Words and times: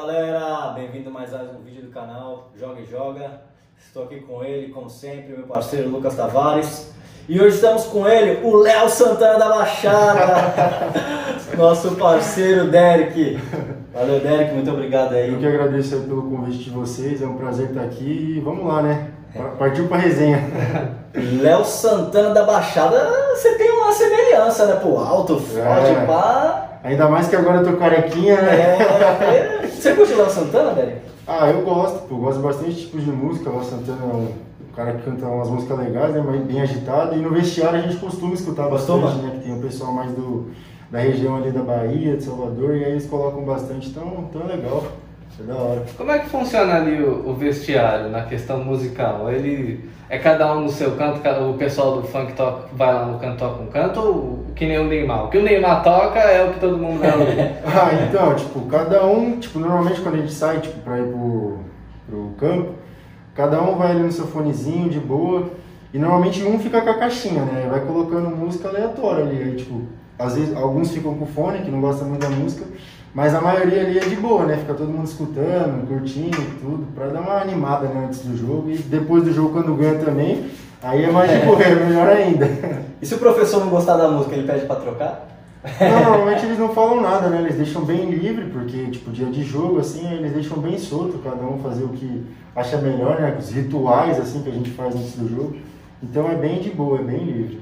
galera, 0.00 0.72
bem-vindo 0.74 1.08
a 1.08 1.12
mais 1.12 1.32
um 1.32 1.62
vídeo 1.64 1.84
do 1.84 1.90
canal 1.90 2.50
Joga 2.54 2.80
e 2.82 2.84
Joga. 2.84 3.40
Estou 3.82 4.04
aqui 4.04 4.20
com 4.20 4.44
ele, 4.44 4.70
como 4.70 4.90
sempre, 4.90 5.34
meu 5.34 5.46
parceiro 5.46 5.88
Lucas 5.88 6.14
Tavares. 6.14 6.92
E 7.26 7.40
hoje 7.40 7.56
estamos 7.56 7.84
com 7.86 8.06
ele, 8.06 8.46
o 8.46 8.56
Léo 8.56 8.90
Santana 8.90 9.38
da 9.38 9.48
Baixada, 9.48 10.52
nosso 11.56 11.92
parceiro 11.96 12.70
Derek. 12.70 13.38
Valeu, 13.94 14.20
Derek, 14.20 14.52
muito 14.52 14.70
obrigado 14.70 15.14
aí. 15.14 15.32
Eu 15.32 15.38
que 15.38 15.46
agradeço 15.46 15.98
pelo 16.00 16.28
convite 16.30 16.64
de 16.64 16.70
vocês, 16.70 17.22
é 17.22 17.26
um 17.26 17.38
prazer 17.38 17.70
estar 17.70 17.80
aqui 17.82 18.34
e 18.36 18.40
vamos 18.40 18.66
lá, 18.66 18.82
né? 18.82 19.12
Partiu 19.58 19.88
pra 19.88 19.96
resenha. 19.96 20.38
Léo 21.40 21.64
Santana 21.64 22.34
da 22.34 22.44
Baixada, 22.44 22.98
você 23.34 23.54
tem 23.56 23.70
uma 23.70 23.90
semelhança, 23.92 24.66
né? 24.66 24.76
Pro 24.76 24.98
alto, 24.98 25.38
forte, 25.38 25.90
É. 25.90 26.04
pá. 26.06 26.45
Ainda 26.84 27.08
mais 27.08 27.28
que 27.28 27.36
agora 27.36 27.58
eu 27.58 27.64
tô 27.72 27.76
carequinha, 27.78 28.40
né? 28.42 28.78
É, 29.62 29.66
Você 29.66 29.94
curte 29.94 30.12
o 30.12 30.18
Léo 30.18 30.30
Santana, 30.30 30.72
Derek? 30.72 31.00
Ah, 31.26 31.50
eu 31.50 31.62
gosto, 31.62 32.06
pô, 32.08 32.16
gosto 32.16 32.40
bastante 32.40 32.72
de 32.72 32.80
tipos 32.82 33.04
de 33.04 33.10
música. 33.10 33.50
O 33.50 33.54
Léo 33.56 33.64
Santana 33.64 33.98
é 34.02 34.06
um 34.16 34.28
cara 34.74 34.92
que 34.92 35.02
canta 35.02 35.26
umas 35.26 35.48
músicas 35.50 35.78
legais, 35.78 36.12
né? 36.14 36.22
Mas 36.24 36.40
bem 36.42 36.60
agitado. 36.60 37.14
E 37.14 37.18
no 37.18 37.30
vestiário 37.30 37.78
a 37.78 37.82
gente 37.82 37.96
costuma 37.96 38.34
escutar 38.34 38.68
Costuma? 38.68 39.06
bastante, 39.08 39.24
né? 39.24 39.30
Que 39.36 39.44
tem 39.44 39.58
o 39.58 39.60
pessoal 39.62 39.92
mais 39.92 40.10
do, 40.12 40.50
da 40.90 40.98
região 41.00 41.36
ali 41.36 41.50
da 41.50 41.62
Bahia, 41.62 42.16
de 42.16 42.22
Salvador, 42.22 42.76
e 42.76 42.84
aí 42.84 42.92
eles 42.92 43.06
colocam 43.06 43.42
bastante, 43.42 43.88
então, 43.88 44.26
então 44.30 44.42
é 44.42 44.54
legal. 44.56 44.84
É 45.38 45.42
da 45.42 45.54
hora. 45.54 45.84
Como 45.98 46.10
é 46.10 46.18
que 46.20 46.28
funciona 46.30 46.76
ali 46.76 47.02
o, 47.02 47.28
o 47.28 47.34
vestiário 47.34 48.08
na 48.08 48.22
questão 48.22 48.64
musical? 48.64 49.30
Ele 49.30 49.90
é 50.08 50.18
cada 50.18 50.54
um 50.54 50.62
no 50.62 50.68
seu 50.70 50.92
canto, 50.92 51.20
ca- 51.20 51.40
o 51.40 51.54
pessoal 51.54 51.96
do 52.00 52.06
funk 52.06 52.32
toca, 52.32 52.68
vai 52.72 52.94
lá 52.94 53.04
no 53.04 53.18
canto 53.18 53.36
toca 53.38 53.62
um 53.62 53.66
canto, 53.66 54.00
ou 54.00 54.45
que 54.56 54.66
nem 54.66 54.78
o 54.78 54.84
Neymar? 54.84 55.26
O 55.26 55.28
que 55.28 55.38
o 55.38 55.42
Neymar 55.42 55.82
toca 55.82 56.18
é 56.18 56.48
o 56.48 56.54
que 56.54 56.60
todo 56.60 56.78
mundo 56.78 56.98
vai 57.00 57.16
ouvir. 57.16 57.40
Ah, 57.64 58.06
então, 58.08 58.34
tipo, 58.34 58.62
cada 58.62 59.04
um, 59.04 59.38
tipo, 59.38 59.58
normalmente 59.58 60.00
quando 60.00 60.14
a 60.14 60.18
gente 60.18 60.32
sai, 60.32 60.60
tipo, 60.60 60.80
pra 60.80 60.98
ir 60.98 61.08
pro, 61.08 61.58
pro 62.08 62.30
campo, 62.38 62.70
cada 63.34 63.62
um 63.62 63.76
vai 63.76 63.90
ali 63.90 64.02
no 64.02 64.10
seu 64.10 64.26
fonezinho, 64.26 64.88
de 64.88 64.98
boa, 64.98 65.50
e 65.92 65.98
normalmente 65.98 66.42
um 66.42 66.58
fica 66.58 66.80
com 66.80 66.90
a 66.90 66.94
caixinha, 66.94 67.42
né, 67.42 67.68
vai 67.70 67.80
colocando 67.80 68.34
música 68.34 68.68
aleatória 68.68 69.24
ali, 69.24 69.42
aí, 69.42 69.56
tipo, 69.56 69.82
às 70.18 70.34
vezes 70.34 70.56
alguns 70.56 70.90
ficam 70.90 71.14
com 71.14 71.26
fone, 71.26 71.60
que 71.60 71.70
não 71.70 71.80
gostam 71.80 72.08
muito 72.08 72.22
da 72.22 72.30
música, 72.30 72.64
mas 73.14 73.34
a 73.34 73.40
maioria 73.40 73.82
ali 73.82 73.98
é 73.98 74.04
de 74.04 74.16
boa, 74.16 74.46
né, 74.46 74.56
fica 74.56 74.72
todo 74.72 74.88
mundo 74.88 75.06
escutando, 75.06 75.86
curtindo 75.86 76.36
tudo, 76.60 76.86
pra 76.94 77.08
dar 77.08 77.20
uma 77.20 77.40
animada, 77.40 77.88
né, 77.88 78.06
antes 78.06 78.20
do 78.20 78.36
jogo, 78.36 78.70
e 78.70 78.78
depois 78.78 79.22
do 79.22 79.32
jogo, 79.32 79.50
quando 79.50 79.74
ganha 79.74 79.98
também, 79.98 80.46
aí 80.86 81.04
é 81.04 81.10
mais 81.10 81.30
de 81.30 81.44
boa, 81.44 81.62
é 81.62 81.74
melhor 81.74 82.08
ainda. 82.08 82.48
E 83.00 83.06
se 83.06 83.14
o 83.14 83.18
professor 83.18 83.60
não 83.60 83.70
gostar 83.70 83.96
da 83.96 84.08
música, 84.08 84.34
ele 84.34 84.46
pede 84.46 84.66
pra 84.66 84.76
trocar? 84.76 85.28
Não, 85.80 86.00
normalmente 86.10 86.46
eles 86.46 86.58
não 86.58 86.68
falam 86.68 87.00
nada, 87.00 87.28
né? 87.28 87.40
Eles 87.40 87.56
deixam 87.56 87.84
bem 87.84 88.10
livre, 88.10 88.46
porque, 88.46 88.86
tipo, 88.86 89.10
dia 89.10 89.26
de 89.26 89.42
jogo, 89.42 89.80
assim, 89.80 90.10
eles 90.12 90.32
deixam 90.32 90.58
bem 90.58 90.78
solto, 90.78 91.18
cada 91.18 91.42
um 91.42 91.58
fazer 91.58 91.84
o 91.84 91.88
que 91.88 92.24
acha 92.54 92.76
melhor, 92.78 93.20
né? 93.20 93.36
Os 93.38 93.50
rituais, 93.50 94.18
assim, 94.18 94.42
que 94.42 94.48
a 94.48 94.52
gente 94.52 94.70
faz 94.70 94.94
antes 94.94 95.16
do 95.16 95.28
jogo. 95.28 95.56
Então 96.02 96.30
é 96.30 96.34
bem 96.34 96.60
de 96.60 96.70
boa, 96.70 97.00
é 97.00 97.02
bem 97.02 97.18
livre. 97.18 97.60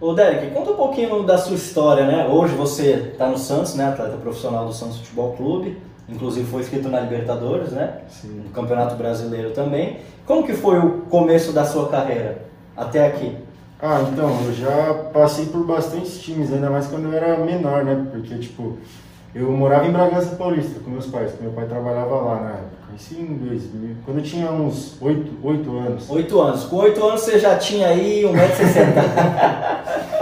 Ô 0.00 0.12
Derek, 0.12 0.52
conta 0.52 0.70
um 0.72 0.76
pouquinho 0.76 1.22
da 1.22 1.38
sua 1.38 1.56
história, 1.56 2.06
né? 2.06 2.26
Hoje 2.28 2.54
você 2.54 3.10
está 3.12 3.28
no 3.28 3.38
Santos, 3.38 3.74
né? 3.74 3.88
Atleta 3.88 4.16
profissional 4.16 4.66
do 4.66 4.72
Santos 4.72 4.98
Futebol 4.98 5.32
Clube. 5.32 5.78
Inclusive 6.08 6.46
foi 6.46 6.62
inscrito 6.62 6.88
na 6.88 7.00
Libertadores, 7.00 7.70
né? 7.72 7.98
Sim. 8.08 8.42
No 8.44 8.50
Campeonato 8.50 8.94
Brasileiro 8.96 9.50
também. 9.50 9.98
Como 10.24 10.44
que 10.44 10.54
foi 10.54 10.78
o 10.78 11.02
começo 11.10 11.52
da 11.52 11.64
sua 11.64 11.88
carreira 11.88 12.47
até 12.78 13.06
aqui? 13.06 13.36
Ah, 13.80 14.00
então, 14.10 14.40
eu 14.44 14.52
já 14.54 14.94
passei 15.12 15.46
por 15.46 15.64
bastantes 15.64 16.20
times, 16.20 16.52
ainda 16.52 16.70
mais 16.70 16.86
quando 16.86 17.04
eu 17.06 17.12
era 17.12 17.36
menor, 17.38 17.84
né? 17.84 18.06
Porque, 18.10 18.36
tipo, 18.38 18.78
eu 19.34 19.50
morava 19.52 19.86
em 19.86 19.92
Bragança 19.92 20.34
Paulista 20.36 20.80
com 20.80 20.90
meus 20.90 21.06
pais, 21.06 21.32
que 21.32 21.42
meu 21.42 21.52
pai 21.52 21.66
trabalhava 21.66 22.14
lá 22.14 22.40
na 22.40 22.50
época. 22.50 22.78
Isso 22.96 23.14
em 23.14 23.36
2000, 23.36 23.96
quando 24.04 24.18
eu 24.18 24.24
tinha 24.24 24.50
uns 24.50 24.96
8, 25.00 25.32
8 25.42 25.78
anos. 25.78 26.10
Oito 26.10 26.40
anos. 26.40 26.64
Com 26.64 26.76
oito 26.76 27.04
anos 27.04 27.20
você 27.20 27.38
já 27.38 27.56
tinha 27.56 27.88
aí 27.88 28.22
1,60m. 28.24 29.78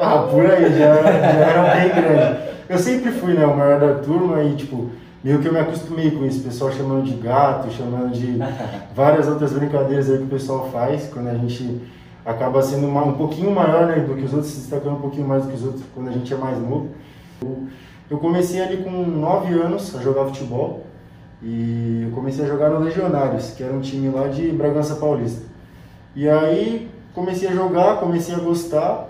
Ah, 0.00 0.28
por 0.30 0.48
aí, 0.48 0.78
já, 0.78 0.94
já 0.94 1.10
era 1.10 1.74
bem 1.74 1.88
grande. 1.88 2.38
Eu 2.68 2.78
sempre 2.78 3.10
fui, 3.10 3.34
né, 3.34 3.44
o 3.44 3.56
maior 3.56 3.80
da 3.80 3.94
turma 3.94 4.40
e, 4.44 4.54
tipo, 4.54 4.90
meio 5.22 5.38
que 5.40 5.46
eu 5.48 5.52
me 5.52 5.58
acostumei 5.58 6.10
com 6.10 6.24
isso. 6.24 6.40
O 6.40 6.44
pessoal 6.44 6.72
chamando 6.72 7.04
de 7.04 7.14
gato, 7.14 7.70
chamando 7.72 8.12
de 8.12 8.38
várias 8.94 9.26
outras 9.28 9.52
brincadeiras 9.52 10.10
aí 10.10 10.18
que 10.18 10.24
o 10.24 10.28
pessoal 10.28 10.68
faz 10.72 11.08
quando 11.12 11.28
a 11.28 11.34
gente 11.34 11.80
acaba 12.24 12.62
sendo 12.62 12.86
uma- 12.86 13.04
um 13.04 13.14
pouquinho 13.14 13.50
maior, 13.50 13.86
né, 13.86 14.00
do 14.00 14.14
que 14.14 14.22
os 14.24 14.32
outros, 14.34 14.52
se 14.52 14.60
destacando 14.60 14.96
um 14.96 15.00
pouquinho 15.00 15.26
mais 15.26 15.44
do 15.44 15.48
que 15.50 15.54
os 15.56 15.64
outros 15.64 15.82
quando 15.94 16.08
a 16.08 16.12
gente 16.12 16.32
é 16.32 16.36
mais 16.36 16.58
novo. 16.58 16.88
Eu, 17.42 17.66
eu 18.10 18.18
comecei 18.18 18.60
ali 18.60 18.78
com 18.78 18.90
9 18.90 19.52
anos 19.54 19.94
a 19.96 20.02
jogar 20.02 20.24
futebol 20.26 20.84
e 21.42 22.02
eu 22.06 22.10
comecei 22.14 22.44
a 22.44 22.48
jogar 22.48 22.68
no 22.70 22.80
Legionários, 22.80 23.50
que 23.52 23.62
era 23.62 23.72
um 23.72 23.80
time 23.80 24.08
lá 24.10 24.28
de 24.28 24.48
Bragança 24.50 24.96
Paulista. 24.96 25.42
E 26.14 26.28
aí 26.28 26.90
comecei 27.14 27.48
a 27.48 27.52
jogar, 27.52 27.96
comecei 27.98 28.34
a 28.34 28.38
gostar 28.38 29.07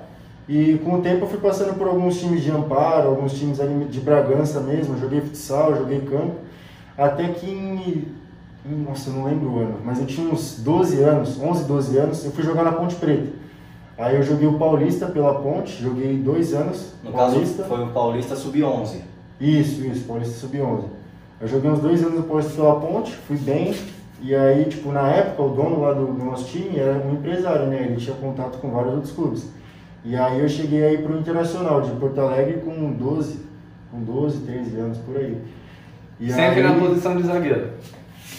e 0.49 0.79
com 0.79 0.95
o 0.95 1.03
tempo 1.03 1.25
eu 1.25 1.29
fui 1.29 1.39
passando 1.39 1.77
por 1.77 1.87
alguns 1.87 2.19
times 2.19 2.43
de 2.43 2.51
Amparo, 2.51 3.09
alguns 3.09 3.33
times 3.35 3.61
ali 3.61 3.85
de 3.85 4.01
Bragança 4.01 4.61
mesmo, 4.61 4.99
joguei 4.99 5.21
futsal, 5.21 5.77
joguei 5.77 6.01
campo, 6.01 6.37
até 6.97 7.29
que 7.29 7.47
em, 7.51 8.07
nossa, 8.85 9.11
eu 9.11 9.15
não 9.15 9.25
lembro 9.25 9.51
o 9.51 9.59
ano, 9.59 9.77
mas 9.85 9.99
eu 9.99 10.07
tinha 10.07 10.29
uns 10.33 10.59
12 10.61 11.03
anos, 11.03 11.41
11, 11.41 11.65
12 11.65 11.97
anos, 11.99 12.25
eu 12.25 12.31
fui 12.33 12.43
jogar 12.43 12.65
na 12.65 12.73
Ponte 12.73 12.95
Preta. 12.95 13.29
Aí 13.97 14.15
eu 14.17 14.23
joguei 14.23 14.47
o 14.47 14.59
Paulista 14.59 15.07
pela 15.07 15.35
Ponte, 15.41 15.83
joguei 15.83 16.17
dois 16.17 16.55
anos, 16.55 16.93
No 17.03 17.13
caso, 17.13 17.33
Paulista. 17.33 17.65
foi 17.65 17.83
o 17.83 17.89
Paulista 17.89 18.37
Sub-11. 18.37 19.01
Isso, 19.41 19.85
isso, 19.85 20.05
Paulista 20.05 20.39
Sub-11. 20.39 20.85
Eu 21.41 21.49
joguei 21.49 21.71
uns 21.71 21.81
dois 21.81 22.03
anos 22.03 22.15
no 22.15 22.23
Paulista 22.23 22.53
pela 22.55 22.79
Ponte, 22.81 23.13
fui 23.13 23.37
bem, 23.37 23.75
e 24.23 24.35
aí, 24.35 24.65
tipo, 24.67 24.93
na 24.93 25.09
época, 25.09 25.43
o 25.43 25.49
dono 25.51 25.81
lá 25.81 25.93
do, 25.93 26.07
do 26.07 26.25
nosso 26.25 26.45
time 26.47 26.79
era 26.79 26.99
um 27.05 27.15
empresário, 27.15 27.67
né? 27.67 27.87
Ele 27.87 27.97
tinha 27.97 28.15
contato 28.17 28.59
com 28.59 28.71
vários 28.71 28.95
outros 28.95 29.13
clubes. 29.13 29.47
E 30.09 30.17
aí 30.17 30.41
eu 30.41 30.49
cheguei 30.49 30.83
aí 30.85 30.99
pro 30.99 31.19
Internacional 31.19 31.83
de 31.83 31.91
Porto 31.93 32.19
Alegre 32.21 32.63
com 32.65 32.93
12, 32.93 33.41
com 33.91 34.01
12, 34.03 34.39
13 34.39 34.77
anos, 34.79 34.99
por 34.99 35.17
aí. 35.19 35.37
E 36.19 36.33
Sempre 36.33 36.61
aí- 36.61 36.63
na 36.63 36.75
posição 36.81 37.15
de 37.17 37.25
zagueiro. 37.25 37.69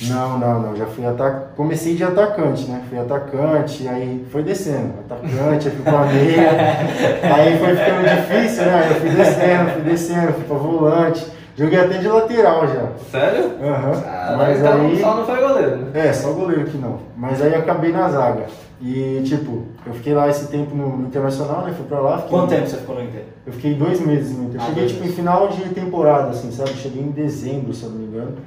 Não, 0.01 0.39
não, 0.39 0.61
não, 0.61 0.75
já 0.75 0.85
fui 0.87 1.05
atacante, 1.05 1.47
comecei 1.57 1.93
de 1.93 2.03
atacante, 2.05 2.65
né? 2.71 2.81
Fui 2.89 2.97
atacante, 2.97 3.85
aí 3.87 4.25
foi 4.31 4.41
descendo, 4.43 4.93
atacante, 5.05 5.67
aí 5.67 5.75
fui 5.75 5.83
pra 5.83 6.05
meia, 6.05 6.49
aí 7.35 7.57
foi 7.59 7.75
ficando 7.75 8.03
difícil, 8.07 8.65
né? 8.65 8.81
Aí 8.81 8.89
eu 8.91 8.95
fui 8.95 9.09
descendo, 9.09 9.69
fui 9.71 9.81
descendo, 9.83 10.33
fui 10.33 10.43
pra 10.45 10.55
volante, 10.57 11.27
joguei 11.55 11.79
até 11.81 11.97
de 11.97 12.07
lateral 12.07 12.65
já. 12.67 12.87
Sério? 13.11 13.51
Aham. 13.61 14.03
Ah, 14.07 14.35
Mas 14.37 14.59
então 14.59 14.81
aí. 14.81 14.99
só 15.01 15.15
não 15.17 15.25
foi 15.25 15.37
goleiro, 15.37 15.75
né? 15.77 15.91
É, 15.93 16.13
só 16.13 16.31
goleiro 16.31 16.63
que 16.63 16.77
não. 16.77 16.99
Mas 17.17 17.41
aí 17.41 17.53
acabei 17.53 17.91
na 17.91 18.07
zaga. 18.09 18.45
E 18.81 19.21
tipo, 19.25 19.63
eu 19.85 19.93
fiquei 19.93 20.13
lá 20.13 20.29
esse 20.29 20.47
tempo 20.47 20.73
no, 20.73 20.97
no 20.97 21.07
Internacional, 21.07 21.63
né? 21.63 21.73
Fui 21.75 21.85
pra 21.85 21.99
lá. 21.99 22.17
Fiquei, 22.19 22.29
Quanto 22.29 22.49
tempo 22.49 22.67
você 22.67 22.77
ficou 22.77 22.95
no 22.95 23.03
Inter? 23.03 23.23
Eu 23.45 23.51
fiquei 23.53 23.73
dois 23.73 23.99
meses 23.99 24.37
no 24.37 24.45
Inter. 24.45 24.61
Ah, 24.61 24.65
cheguei 24.67 24.85
tipo 24.87 24.99
em 24.99 25.01
meses. 25.01 25.15
final 25.17 25.47
de 25.49 25.61
temporada, 25.69 26.29
assim, 26.29 26.49
sabe? 26.51 26.69
Cheguei 26.71 27.01
em 27.03 27.11
dezembro, 27.11 27.73
se 27.73 27.83
eu 27.83 27.89
não 27.89 27.97
me 27.97 28.05
engano. 28.05 28.37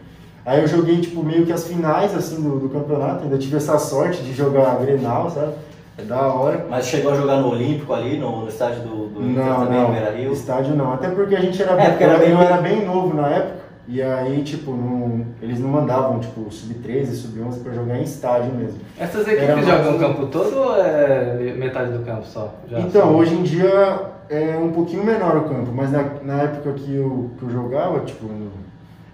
Aí 0.45 0.61
eu 0.61 0.67
joguei 0.67 1.01
tipo 1.01 1.23
meio 1.23 1.45
que 1.45 1.53
as 1.53 1.67
finais 1.69 2.15
assim 2.17 2.41
do, 2.41 2.59
do 2.59 2.69
campeonato. 2.71 3.25
Ainda 3.25 3.37
tive 3.37 3.57
essa 3.59 3.79
sorte 3.79 4.23
de 4.23 4.33
jogar 4.33 4.77
Grenal, 4.81 5.29
sabe? 5.31 5.53
É 5.99 6.03
da 6.03 6.23
hora. 6.33 6.67
Mas 6.71 6.87
chegou 6.87 7.13
a 7.13 7.15
jogar 7.15 7.37
no 7.37 7.51
Olímpico 7.51 7.93
ali, 7.93 8.19
no, 8.19 8.41
no 8.41 8.49
estádio 8.49 8.81
do, 8.83 9.09
do 9.09 9.23
Inter 9.23 9.45
Não, 9.45 9.61
também, 9.67 9.79
no 9.81 9.85
não. 9.89 9.91
Beira-Rio? 9.93 10.33
Estádio 10.33 10.75
não. 10.75 10.95
Até 10.95 11.09
porque 11.11 11.37
a 11.37 11.41
gente 11.41 11.63
era, 11.63 11.73
É, 11.81 11.97
era 12.03 12.19
bem- 12.19 12.33
era 12.33 12.57
bem 12.57 12.87
novo 12.87 13.15
na 13.15 13.29
época. 13.29 13.63
E 13.89 14.01
aí, 14.01 14.43
tipo, 14.45 14.71
não, 14.73 15.27
eles 15.43 15.59
não 15.59 15.69
mandavam, 15.69 16.21
tipo, 16.21 16.49
sub-13, 16.51 17.07
sub-11 17.15 17.63
pra 17.65 17.73
jogar 17.73 17.99
em 17.99 18.05
estádio 18.05 18.53
mesmo. 18.55 18.79
Essas 18.99 19.27
Era 19.27 19.37
equipes 19.45 19.67
mais 19.67 19.85
jogam 19.85 19.97
o 19.97 19.99
campo 19.99 20.27
todo 20.29 20.57
ou 20.57 20.77
é 20.77 21.53
metade 21.59 21.91
do 21.93 22.05
campo 22.05 22.25
só? 22.25 22.55
Já 22.69 22.79
então, 22.81 23.03
só- 23.03 23.13
hoje 23.17 23.35
em 23.35 23.43
dia 23.43 24.13
é 24.31 24.57
um 24.57 24.71
pouquinho 24.71 25.05
menor 25.05 25.37
o 25.37 25.43
campo, 25.49 25.73
mas 25.75 25.91
na, 25.91 26.05
na 26.23 26.43
época 26.43 26.73
que 26.75 26.95
eu, 26.95 27.31
que 27.39 27.43
eu 27.45 27.51
jogava, 27.51 28.01
tipo, 28.01 28.25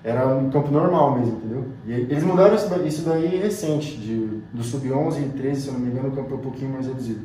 era 0.04 0.26
um 0.28 0.50
campo 0.50 0.70
normal 0.70 1.18
mesmo, 1.18 1.38
entendeu? 1.38 1.64
E 1.86 1.92
eles 1.92 2.22
mudaram 2.22 2.54
isso, 2.54 2.68
da- 2.68 2.78
isso 2.86 3.02
daí 3.08 3.38
recente, 3.38 3.96
de, 3.96 4.40
do 4.52 4.62
sub-11 4.62 5.18
e 5.18 5.28
13, 5.30 5.60
se 5.62 5.68
eu 5.68 5.72
não 5.74 5.80
me 5.80 5.90
engano, 5.90 6.08
o 6.08 6.12
campo 6.12 6.34
é 6.34 6.36
um 6.36 6.40
pouquinho 6.40 6.72
mais 6.72 6.86
reduzido. 6.86 7.20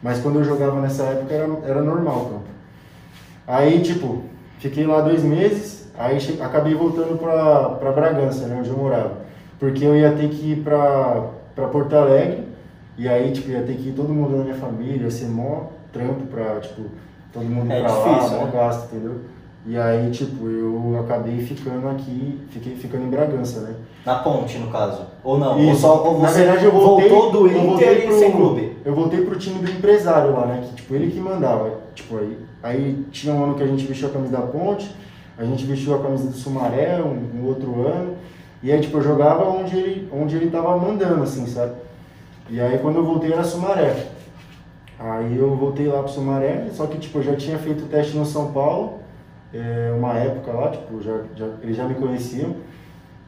Mas 0.00 0.20
quando 0.20 0.38
eu 0.38 0.44
jogava 0.44 0.80
nessa 0.80 1.02
época 1.02 1.34
era, 1.34 1.48
era 1.64 1.82
normal 1.82 2.16
o 2.16 2.24
campo. 2.26 2.44
Aí, 3.46 3.80
tipo, 3.80 4.22
fiquei 4.58 4.86
lá 4.86 5.00
dois 5.00 5.22
meses, 5.22 5.85
aí 5.98 6.18
acabei 6.40 6.74
voltando 6.74 7.18
pra, 7.18 7.70
pra 7.70 7.92
Bragança, 7.92 8.46
né, 8.46 8.56
onde 8.58 8.68
eu 8.70 8.76
morava. 8.76 9.12
Porque 9.58 9.84
eu 9.84 9.96
ia 9.96 10.12
ter 10.12 10.28
que 10.28 10.52
ir 10.52 10.56
pra, 10.62 11.26
pra 11.54 11.66
Porto 11.68 11.94
Alegre, 11.94 12.44
e 12.98 13.08
aí, 13.08 13.32
tipo, 13.32 13.50
ia 13.50 13.62
ter 13.62 13.74
que 13.74 13.88
ir 13.88 13.92
todo 13.92 14.08
mundo 14.12 14.36
da 14.38 14.42
minha 14.44 14.54
família, 14.56 15.04
ia 15.04 15.10
ser 15.10 15.26
mó 15.26 15.64
trampo 15.92 16.26
pra, 16.26 16.60
tipo, 16.60 16.82
todo 17.32 17.44
mundo 17.44 17.70
É 17.72 17.80
pra 17.80 17.88
difícil, 17.88 18.36
lá, 18.36 18.38
mó 18.40 18.44
né? 18.46 18.50
gasto, 18.52 18.84
entendeu? 18.94 19.16
E 19.68 19.76
aí, 19.76 20.10
tipo, 20.12 20.46
eu 20.48 21.00
acabei 21.04 21.38
ficando 21.38 21.88
aqui, 21.88 22.40
fiquei 22.50 22.76
ficando 22.76 23.04
em 23.04 23.10
Bragança, 23.10 23.60
né? 23.60 23.74
Na 24.04 24.14
ponte, 24.16 24.56
no 24.58 24.70
caso. 24.70 25.02
Ou 25.24 25.38
não? 25.38 25.58
Ou, 25.66 25.74
só, 25.74 26.04
ou 26.06 26.20
Na 26.20 26.30
verdade, 26.30 26.64
eu 26.66 26.70
voltei, 26.70 27.08
voltou 27.08 27.32
do 27.32 27.48
eu 27.50 27.60
voltei 27.62 27.94
Inter 27.96 28.06
pro- 28.06 28.18
sem 28.18 28.30
clube? 28.30 28.76
Eu 28.84 28.94
voltei 28.94 29.22
pro 29.22 29.36
time 29.36 29.58
do 29.58 29.68
empresário 29.68 30.32
lá, 30.32 30.46
né? 30.46 30.62
Que, 30.68 30.76
tipo, 30.76 30.94
ele 30.94 31.10
que 31.10 31.18
mandava. 31.18 31.72
Tipo, 31.96 32.16
aí, 32.18 32.38
aí 32.62 33.04
tinha 33.10 33.34
um 33.34 33.42
ano 33.42 33.54
que 33.54 33.62
a 33.64 33.66
gente 33.66 33.84
vestiu 33.86 34.08
a 34.08 34.12
camisa 34.12 34.36
da 34.36 34.42
ponte, 34.42 34.88
a 35.38 35.44
gente 35.44 35.64
vestiu 35.66 35.94
a 35.94 36.02
camisa 36.02 36.28
do 36.28 36.36
Sumaré 36.36 37.02
um, 37.02 37.40
um 37.40 37.46
outro 37.46 37.86
ano. 37.86 38.16
E 38.62 38.72
aí, 38.72 38.80
tipo, 38.80 38.96
eu 38.96 39.02
jogava 39.02 39.44
onde 39.44 39.76
ele, 39.76 40.08
onde 40.12 40.36
ele 40.36 40.50
tava 40.50 40.76
mandando, 40.76 41.22
assim, 41.22 41.46
sabe? 41.46 41.74
E 42.48 42.60
aí, 42.60 42.78
quando 42.78 42.96
eu 42.96 43.04
voltei, 43.04 43.32
era 43.32 43.44
Sumaré. 43.44 44.08
Aí 44.98 45.36
eu 45.36 45.54
voltei 45.54 45.86
lá 45.86 46.02
pro 46.02 46.12
Sumaré, 46.12 46.68
só 46.72 46.86
que, 46.86 46.98
tipo, 46.98 47.18
eu 47.18 47.22
já 47.22 47.36
tinha 47.36 47.58
feito 47.58 47.84
o 47.84 47.88
teste 47.88 48.16
no 48.16 48.24
São 48.24 48.50
Paulo, 48.52 49.00
é, 49.52 49.92
uma 49.96 50.14
época 50.14 50.52
lá, 50.52 50.70
tipo, 50.70 51.02
já, 51.02 51.20
já, 51.34 51.46
eles 51.62 51.76
já 51.76 51.84
me 51.86 51.94
conheciam. 51.94 52.56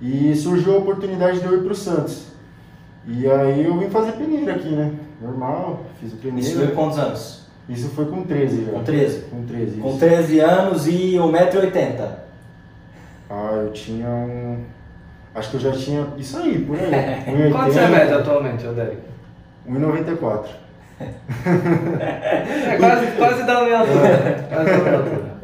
E 0.01 0.35
surgiu 0.35 0.75
a 0.75 0.79
oportunidade 0.79 1.41
de 1.41 1.45
eu 1.45 1.59
ir 1.59 1.65
pro 1.65 1.75
Santos. 1.75 2.29
E 3.07 3.29
aí 3.29 3.65
eu 3.65 3.77
vim 3.79 3.91
fazer 3.91 4.13
peneira 4.13 4.55
aqui, 4.55 4.69
né? 4.69 4.93
Normal, 5.21 5.81
fiz 6.01 6.13
o 6.13 6.17
peneira. 6.17 6.41
Isso 6.41 6.57
foi 6.57 6.69
quantos 6.69 6.99
anos? 6.99 7.48
Isso 7.69 7.89
foi 7.91 8.07
com 8.07 8.23
13 8.23 8.65
já. 8.65 8.73
Com 8.73 8.83
13? 8.83 9.21
Com 9.23 9.45
13, 9.45 9.81
Com 9.81 9.89
isso. 9.91 9.99
13 9.99 10.41
anos 10.41 10.87
e 10.89 11.15
1,80m. 11.17 12.09
Ah, 13.31 13.61
eu 13.63 13.73
tinha 13.73 14.09
um... 14.09 14.65
Acho 15.35 15.51
que 15.51 15.57
eu 15.57 15.61
já 15.61 15.73
tinha... 15.73 16.07
Isso 16.17 16.39
aí, 16.39 16.59
por 16.61 16.79
aí. 16.79 16.91
1,80, 16.91 17.53
Quanto 17.53 17.73
você 17.73 17.87
mede 17.87 18.13
atualmente, 18.15 18.67
Odérico? 18.67 19.03
1,94. 19.69 20.47
É 22.01 22.77
quase, 22.77 23.07
quase 23.13 23.43
da 23.45 23.63
minha 23.63 23.79
altura. 23.79 24.47
Quase 24.49 24.71
da 24.71 24.77
minha 24.79 24.97
altura. 24.97 25.39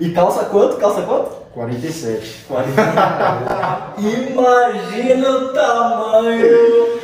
E 0.00 0.10
calça 0.10 0.44
quanto? 0.46 0.76
Calça 0.76 1.02
quanto? 1.02 1.30
47. 1.52 2.44
40. 2.48 2.82
Imagina 3.98 5.30
o 5.30 5.48
tamanho 5.52 6.98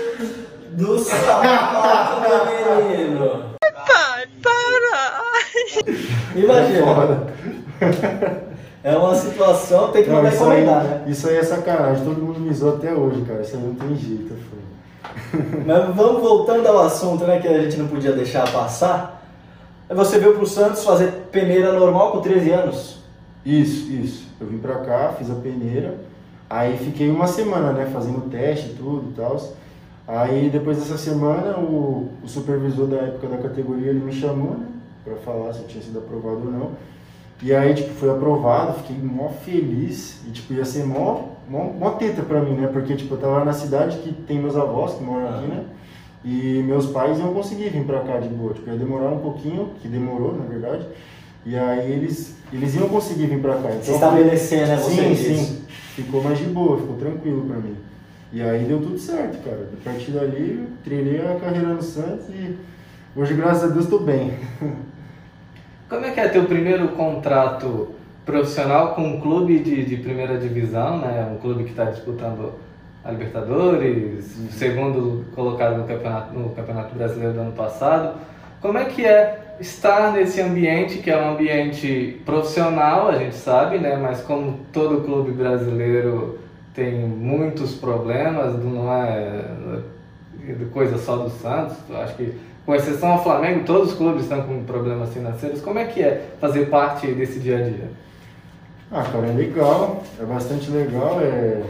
do 0.72 0.98
sapato 0.98 2.20
do 2.20 2.84
menino. 2.84 3.52
Pai, 3.60 4.26
para! 4.42 5.22
Imagina. 6.34 6.94
Foda. 6.94 7.26
É 8.84 8.96
uma 8.96 9.14
situação, 9.14 9.92
tem 9.92 10.02
que 10.02 10.10
Não, 10.10 10.16
mandar 10.16 10.30
aí, 10.30 10.34
encomendar, 10.34 10.84
né? 10.84 11.04
isso 11.06 11.28
aí 11.28 11.36
é 11.36 11.42
sacanagem. 11.42 12.04
Todo 12.04 12.20
mundo 12.20 12.40
me 12.40 12.52
zoou 12.52 12.76
até 12.76 12.92
hoje, 12.92 13.22
cara. 13.22 13.40
Isso 13.42 13.56
aí 13.56 13.62
não 13.62 13.74
tem 13.74 13.96
jeito. 13.96 14.34
Foi. 14.50 15.62
Mas 15.64 15.94
vamos 15.94 16.20
voltando 16.20 16.66
ao 16.66 16.80
assunto, 16.80 17.24
né, 17.24 17.38
que 17.38 17.46
a 17.46 17.62
gente 17.62 17.76
não 17.76 17.86
podia 17.86 18.12
deixar 18.12 18.50
passar. 18.50 19.22
Você 19.88 20.18
veio 20.18 20.34
pro 20.34 20.46
Santos 20.46 20.84
fazer 20.84 21.28
peneira 21.30 21.72
normal 21.72 22.12
com 22.12 22.20
13 22.20 22.50
anos. 22.50 23.02
Isso, 23.44 23.90
isso. 23.92 24.26
Eu 24.40 24.46
vim 24.48 24.58
pra 24.58 24.76
cá, 24.76 25.14
fiz 25.16 25.30
a 25.30 25.34
peneira. 25.34 25.98
Aí 26.50 26.76
fiquei 26.76 27.10
uma 27.10 27.26
semana, 27.26 27.72
né, 27.72 27.88
fazendo 27.92 28.28
teste 28.30 28.70
e 28.70 28.74
tudo 28.74 29.10
e 29.10 29.12
tal. 29.14 29.40
Aí 30.06 30.50
depois 30.50 30.78
dessa 30.78 30.98
semana, 30.98 31.56
o, 31.56 32.10
o 32.22 32.28
supervisor 32.28 32.86
da 32.86 32.96
época 32.96 33.28
da 33.28 33.36
categoria, 33.38 33.90
ele 33.90 34.00
me 34.00 34.12
chamou, 34.12 34.56
né, 34.58 34.66
pra 35.04 35.16
falar 35.16 35.52
se 35.52 35.60
eu 35.60 35.66
tinha 35.68 35.82
sido 35.82 35.98
aprovado 35.98 36.42
ou 36.46 36.52
não. 36.52 36.70
E 37.42 37.52
aí, 37.52 37.74
tipo, 37.74 37.90
foi 37.94 38.08
aprovado, 38.10 38.74
fiquei 38.78 38.96
mó 39.02 39.28
feliz. 39.28 40.20
E, 40.28 40.30
tipo, 40.30 40.52
ia 40.54 40.64
ser 40.64 40.84
mó, 40.84 41.22
mó, 41.48 41.64
mó 41.64 41.90
teta 41.90 42.22
pra 42.22 42.40
mim, 42.40 42.52
né? 42.52 42.68
Porque, 42.72 42.94
tipo, 42.94 43.14
eu 43.14 43.18
tava 43.18 43.44
na 43.44 43.52
cidade 43.52 43.98
que 43.98 44.12
tem 44.12 44.38
meus 44.38 44.56
avós 44.56 44.94
que 44.94 45.02
moram 45.02 45.28
aqui, 45.28 45.46
né? 45.48 45.64
E 46.24 46.62
meus 46.64 46.86
pais 46.86 47.18
iam 47.18 47.34
conseguir 47.34 47.70
vir 47.70 47.84
pra 47.84 48.00
cá 48.00 48.18
de 48.18 48.28
boa. 48.28 48.54
Tipo, 48.54 48.70
ia 48.70 48.76
demorar 48.76 49.08
um 49.10 49.18
pouquinho, 49.18 49.70
que 49.80 49.88
demorou, 49.88 50.36
na 50.38 50.44
verdade. 50.44 50.86
E 51.44 51.56
aí 51.56 51.90
eles, 51.90 52.36
eles 52.52 52.76
iam 52.76 52.88
conseguir 52.88 53.26
vir 53.26 53.40
pra 53.40 53.54
cá. 53.56 53.70
Se 53.70 53.76
Então, 53.90 53.94
estabelecer, 53.94 54.68
né, 54.68 54.76
você 54.76 54.90
Sim, 54.92 55.08
disse. 55.10 55.34
sim. 55.36 55.62
Ficou 55.96 56.22
mais 56.22 56.38
de 56.38 56.44
boa, 56.44 56.78
ficou 56.78 56.96
tranquilo 56.96 57.44
pra 57.44 57.56
mim. 57.56 57.74
E 58.32 58.40
aí 58.40 58.64
deu 58.64 58.78
tudo 58.80 58.96
certo, 58.98 59.42
cara. 59.44 59.68
A 59.72 59.84
partir 59.84 60.12
dali, 60.12 60.68
trilhei 60.84 61.18
a 61.20 61.34
carreira 61.40 61.74
no 61.74 61.82
Santos 61.82 62.28
e 62.28 62.56
hoje, 63.16 63.34
graças 63.34 63.64
a 63.64 63.74
Deus, 63.74 63.86
tô 63.88 63.98
bem. 63.98 64.32
Como 65.92 66.06
é 66.06 66.10
que 66.10 66.20
é 66.20 66.28
teu 66.28 66.44
primeiro 66.44 66.88
contrato 66.88 67.90
profissional 68.24 68.94
com 68.94 69.02
um 69.02 69.20
clube 69.20 69.58
de, 69.58 69.84
de 69.84 69.98
primeira 69.98 70.38
divisão, 70.38 70.96
né? 70.96 71.30
Um 71.30 71.36
clube 71.36 71.64
que 71.64 71.70
está 71.70 71.84
disputando 71.84 72.54
a 73.04 73.10
Libertadores, 73.10 74.24
segundo 74.52 75.26
colocado 75.34 75.76
no 75.76 75.84
campeonato, 75.86 76.32
no 76.32 76.48
campeonato 76.48 76.94
Brasileiro 76.94 77.34
do 77.34 77.40
ano 77.40 77.52
passado. 77.52 78.14
Como 78.62 78.78
é 78.78 78.86
que 78.86 79.04
é 79.04 79.56
estar 79.60 80.14
nesse 80.14 80.40
ambiente, 80.40 80.96
que 80.96 81.10
é 81.10 81.16
um 81.18 81.32
ambiente 81.32 82.22
profissional, 82.24 83.08
a 83.08 83.18
gente 83.18 83.34
sabe, 83.34 83.76
né? 83.76 83.94
Mas 83.94 84.22
como 84.22 84.60
todo 84.72 85.04
clube 85.04 85.32
brasileiro 85.32 86.38
tem 86.72 87.00
muitos 87.00 87.74
problemas, 87.74 88.54
não 88.64 88.90
é 88.90 89.44
coisa 90.72 90.98
só 90.98 91.16
do 91.16 91.30
Santos, 91.30 91.76
acho 91.90 92.16
que 92.16 92.34
com 92.64 92.74
exceção 92.74 93.12
ao 93.12 93.22
Flamengo, 93.22 93.64
todos 93.64 93.90
os 93.90 93.98
clubes 93.98 94.22
estão 94.22 94.42
com 94.42 94.62
problemas 94.64 95.12
financeiros. 95.12 95.60
Como 95.60 95.78
é 95.78 95.84
que 95.84 96.00
é 96.00 96.34
fazer 96.40 96.66
parte 96.66 97.08
desse 97.12 97.40
dia 97.40 97.58
a 97.58 97.62
dia? 97.62 97.90
Ah, 98.90 99.02
cara, 99.02 99.26
é 99.26 99.32
legal, 99.32 100.02
é 100.20 100.24
bastante 100.24 100.70
legal. 100.70 101.20
É... 101.20 101.62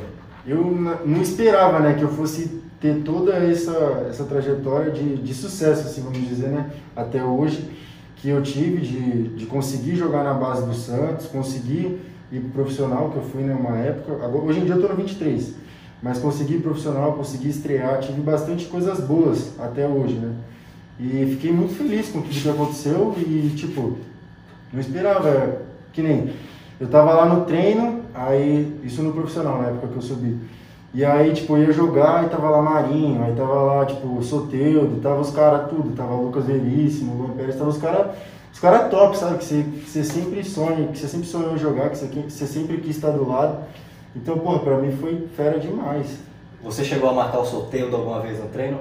Eu 0.47 0.59
não 1.05 1.23
esperava, 1.23 1.79
né, 1.79 1.95
que 1.95 2.03
eu 2.03 2.09
fosse 2.09 2.61
ter 2.81 3.03
toda 3.05 3.33
essa, 3.35 4.07
essa 4.11 4.25
trajetória 4.25 4.91
de, 4.91 5.17
de 5.17 5.33
sucesso, 5.33 5.87
assim, 5.87 6.03
vamos 6.03 6.29
dizer, 6.29 6.49
né, 6.49 6.69
até 6.97 7.23
hoje, 7.23 7.71
que 8.17 8.29
eu 8.29 8.43
tive 8.43 8.81
de, 8.81 9.29
de 9.37 9.47
conseguir 9.47 9.95
jogar 9.95 10.25
na 10.25 10.35
base 10.35 10.67
do 10.67 10.75
Santos, 10.75 11.27
conseguir 11.27 12.01
ir 12.33 12.41
pro 12.41 12.65
profissional, 12.65 13.11
que 13.11 13.19
eu 13.19 13.23
fui 13.23 13.45
numa 13.45 13.79
época, 13.79 14.13
agora, 14.25 14.45
hoje 14.45 14.61
em 14.61 14.65
dia 14.65 14.75
eu 14.75 14.83
tô 14.83 14.89
no 14.89 14.97
23, 14.97 15.55
mas 16.03 16.19
consegui 16.19 16.59
profissional, 16.59 17.13
consegui 17.13 17.49
estrear, 17.49 18.01
tive 18.01 18.21
bastante 18.21 18.67
coisas 18.67 19.01
boas 19.01 19.53
até 19.59 19.87
hoje, 19.87 20.15
né, 20.15 20.33
e 20.99 21.27
fiquei 21.31 21.53
muito 21.53 21.75
feliz 21.75 22.09
com 22.09 22.21
tudo 22.21 22.35
que 22.35 22.49
aconteceu 22.49 23.15
e, 23.19 23.53
tipo, 23.57 23.97
não 24.73 24.81
esperava, 24.81 25.63
que 25.93 26.03
nem 26.03 26.33
eu 26.81 26.89
tava 26.89 27.13
lá 27.13 27.27
no 27.27 27.45
treino, 27.45 28.03
aí 28.15 28.79
isso 28.83 29.03
no 29.03 29.13
profissional 29.13 29.63
na 29.63 29.69
época 29.69 29.89
que 29.89 29.97
eu 29.97 30.03
subi. 30.03 30.37
E 30.95 31.05
aí, 31.05 31.33
tipo, 31.33 31.57
eu 31.57 31.65
ia 31.65 31.73
jogar 31.73 32.25
e 32.25 32.29
tava 32.29 32.51
lá 32.51 32.61
Marinho, 32.61 33.23
aí 33.23 33.35
tava 33.35 33.55
lá, 33.55 33.87
tipo, 33.87 34.23
Soteudo, 34.23 35.01
tava 35.01 35.21
os 35.21 35.31
caras 35.31 35.71
tudo, 35.71 35.97
tava 35.97 36.15
Lucas 36.15 36.45
Veríssimo, 36.45 37.15
Luan 37.15 37.31
Pérez, 37.31 37.57
tava 37.57 37.71
os 37.71 37.79
caras 37.79 38.09
os 38.53 38.61
cara 38.61 38.81
top, 38.81 39.17
sabe? 39.17 39.39
Que 39.39 39.45
você, 39.45 39.63
você 39.63 40.05
sempre 40.05 40.45
sonha, 40.45 40.89
que 40.89 40.99
você 40.99 41.09
sempre 41.09 41.27
sonhou 41.27 41.57
jogar, 41.57 41.89
que 41.89 41.97
você, 41.97 42.07
que 42.07 42.31
você 42.31 42.47
sempre 42.47 42.77
quis 42.79 42.97
estar 42.97 43.11
do 43.11 43.27
lado. 43.27 43.65
Então, 44.15 44.39
pô, 44.39 44.59
pra 44.59 44.77
mim 44.79 44.93
foi 44.93 45.29
fera 45.37 45.59
demais. 45.59 46.19
Você 46.63 46.85
chegou 46.85 47.11
a 47.11 47.13
marcar 47.13 47.39
o 47.39 47.45
sorteio 47.45 47.95
alguma 47.95 48.21
vez 48.21 48.39
no 48.39 48.49
treino? 48.49 48.79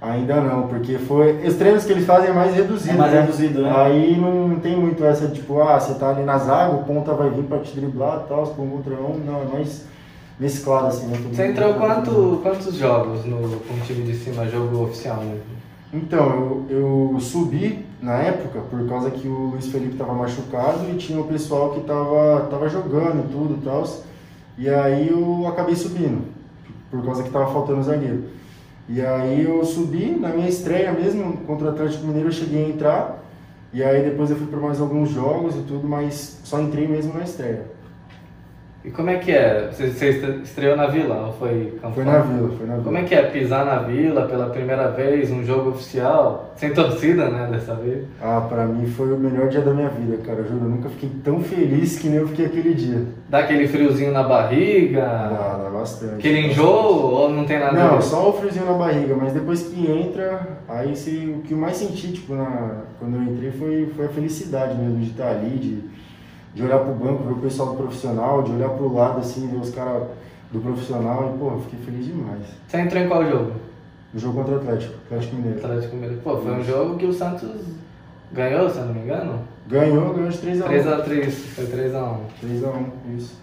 Ainda 0.00 0.40
não, 0.40 0.66
porque 0.66 0.98
foi. 0.98 1.46
Os 1.46 1.54
treinos 1.54 1.84
que 1.84 1.92
eles 1.92 2.04
fazem 2.04 2.30
é 2.30 2.32
mais 2.32 2.54
reduzido. 2.54 2.94
É 2.94 2.98
mais 2.98 3.12
né? 3.12 3.20
reduzido, 3.20 3.62
né? 3.62 3.72
Aí 3.74 4.20
não 4.20 4.58
tem 4.58 4.76
muito 4.76 5.04
essa, 5.04 5.28
tipo, 5.28 5.62
ah, 5.62 5.78
você 5.78 5.94
tá 5.94 6.10
ali 6.10 6.24
na 6.24 6.38
zaga, 6.38 6.74
o 6.74 6.82
ponta 6.82 7.14
vai 7.14 7.30
vir 7.30 7.44
pra 7.44 7.60
te 7.60 7.72
driblar 7.72 8.22
e 8.24 8.28
tal, 8.28 8.44
com 8.48 8.68
contra 8.68 8.94
um. 8.94 9.18
Não, 9.18 9.42
é 9.42 9.44
mais 9.44 9.84
mesclado 10.40 10.88
assim, 10.88 11.06
né? 11.06 11.18
Você 11.32 11.46
entrou 11.46 11.74
quanto, 11.74 12.40
quantos 12.42 12.74
jogos 12.74 13.24
no, 13.24 13.38
com 13.60 13.74
o 13.74 13.80
time 13.86 14.02
de 14.02 14.16
cima, 14.16 14.48
jogo 14.48 14.82
oficial 14.82 15.18
mesmo? 15.18 15.62
Então, 15.92 16.64
eu, 16.70 17.12
eu 17.12 17.20
subi 17.20 17.84
na 18.00 18.14
época 18.14 18.60
por 18.70 18.88
causa 18.88 19.10
que 19.10 19.28
o 19.28 19.50
Luiz 19.50 19.66
Felipe 19.66 19.96
tava 19.96 20.14
machucado 20.14 20.88
e 20.90 20.96
tinha 20.96 21.20
o 21.20 21.24
pessoal 21.24 21.74
que 21.74 21.80
tava, 21.80 22.48
tava 22.50 22.68
jogando 22.68 23.26
e 23.26 23.32
tudo 23.32 23.58
e 23.60 23.64
tal. 23.64 23.86
E 24.56 24.70
aí 24.70 25.08
eu 25.08 25.46
acabei 25.46 25.74
subindo, 25.74 26.24
por 26.90 27.04
causa 27.04 27.22
que 27.22 27.30
tava 27.30 27.52
faltando 27.52 27.82
zagueiro. 27.82 28.24
E 28.88 29.02
aí 29.02 29.44
eu 29.44 29.62
subi, 29.64 30.16
na 30.18 30.30
minha 30.30 30.48
estreia 30.48 30.92
mesmo, 30.92 31.36
contra 31.46 31.68
o 31.68 31.70
Atlético 31.70 32.06
Mineiro 32.06 32.28
eu 32.28 32.32
cheguei 32.32 32.64
a 32.64 32.68
entrar. 32.68 33.22
E 33.72 33.82
aí 33.82 34.02
depois 34.02 34.30
eu 34.30 34.36
fui 34.36 34.46
para 34.46 34.60
mais 34.60 34.80
alguns 34.80 35.10
jogos 35.10 35.54
e 35.56 35.60
tudo, 35.60 35.86
mas 35.86 36.40
só 36.42 36.60
entrei 36.60 36.88
mesmo 36.88 37.14
na 37.14 37.24
estreia. 37.24 37.66
E 38.84 38.90
como 38.90 39.10
é 39.10 39.16
que 39.16 39.30
é? 39.30 39.68
Você, 39.70 39.90
você 39.90 40.40
estreou 40.42 40.76
na 40.76 40.88
Vila 40.88 41.26
ou 41.26 41.32
foi 41.34 41.78
Campo 41.80 41.94
Foi 41.94 42.04
na 42.04 42.18
Vila, 42.18 42.48
foi 42.56 42.66
na 42.66 42.72
Vila. 42.74 42.84
Como 42.84 42.98
é 42.98 43.02
que 43.04 43.14
é 43.14 43.22
pisar 43.22 43.64
na 43.64 43.76
Vila 43.76 44.26
pela 44.26 44.50
primeira 44.50 44.88
vez, 44.90 45.30
um 45.30 45.44
jogo 45.44 45.70
oficial, 45.70 46.52
sem 46.56 46.74
torcida, 46.74 47.28
né, 47.28 47.48
dessa 47.48 47.76
vez? 47.76 48.04
Ah, 48.20 48.44
pra 48.48 48.66
mim 48.66 48.86
foi 48.86 49.12
o 49.12 49.16
melhor 49.16 49.48
dia 49.48 49.60
da 49.60 49.72
minha 49.72 49.88
vida, 49.88 50.16
cara. 50.26 50.40
Eu 50.40 50.48
juro, 50.48 50.64
eu 50.64 50.68
nunca 50.68 50.88
fiquei 50.88 51.10
tão 51.22 51.40
feliz 51.40 51.96
que 52.00 52.08
nem 52.08 52.18
eu 52.18 52.28
fiquei 52.28 52.46
aquele 52.46 52.74
dia. 52.74 53.06
Dá 53.28 53.38
aquele 53.38 53.68
friozinho 53.68 54.10
na 54.10 54.24
barriga? 54.24 55.00
Dá, 55.00 55.60
dá 55.62 55.70
bastante. 55.70 56.14
Aquele 56.14 56.48
enjoo 56.48 57.12
ou 57.12 57.30
não 57.30 57.44
tem 57.44 57.60
nada 57.60 57.72
Não, 57.72 58.02
só 58.02 58.30
o 58.30 58.32
friozinho 58.32 58.66
na 58.66 58.72
barriga, 58.72 59.14
mas 59.14 59.32
depois 59.32 59.62
que 59.62 59.88
entra, 59.88 60.58
aí 60.68 60.96
se, 60.96 61.32
o 61.38 61.42
que 61.42 61.52
eu 61.52 61.58
mais 61.58 61.76
senti, 61.76 62.12
tipo, 62.12 62.34
na, 62.34 62.82
quando 62.98 63.14
eu 63.14 63.22
entrei 63.22 63.52
foi, 63.52 63.92
foi 63.94 64.06
a 64.06 64.08
felicidade 64.08 64.76
mesmo 64.76 64.98
de 64.98 65.10
estar 65.10 65.28
ali, 65.28 65.50
de, 65.50 65.91
de 66.54 66.62
olhar 66.62 66.78
pro 66.80 66.92
banco, 66.94 67.24
ver 67.24 67.32
o 67.32 67.36
pessoal 67.36 67.70
do 67.70 67.76
profissional, 67.76 68.42
de 68.42 68.52
olhar 68.52 68.70
pro 68.70 68.92
lado 68.92 69.20
assim, 69.20 69.48
ver 69.48 69.58
os 69.58 69.70
caras 69.70 70.02
do 70.50 70.60
profissional 70.60 71.32
e, 71.34 71.38
pô, 71.38 71.58
fiquei 71.60 71.78
feliz 71.84 72.06
demais. 72.06 72.42
Você 72.68 72.78
entrou 72.78 73.02
em 73.02 73.08
qual 73.08 73.24
jogo? 73.24 73.52
No 74.12 74.20
jogo 74.20 74.38
contra 74.38 74.54
o 74.54 74.56
Atlético, 74.58 74.94
Atlético 75.06 75.36
Mineiro. 75.36 75.58
Atlético 75.58 75.94
Mineiro. 75.94 76.20
Pô, 76.22 76.36
foi 76.36 76.52
um 76.52 76.62
jogo 76.62 76.96
que 76.98 77.06
o 77.06 77.12
Santos 77.12 77.50
ganhou, 78.30 78.68
se 78.68 78.78
eu 78.78 78.84
não 78.84 78.94
me 78.94 79.00
engano? 79.00 79.38
Ganhou, 79.66 80.12
ganhou 80.12 80.28
de 80.28 80.38
3x1. 80.38 80.64
3x3, 80.64 81.30
foi 81.30 81.66
3x1. 81.66 82.16
3x1, 82.44 82.86
isso. 83.16 83.40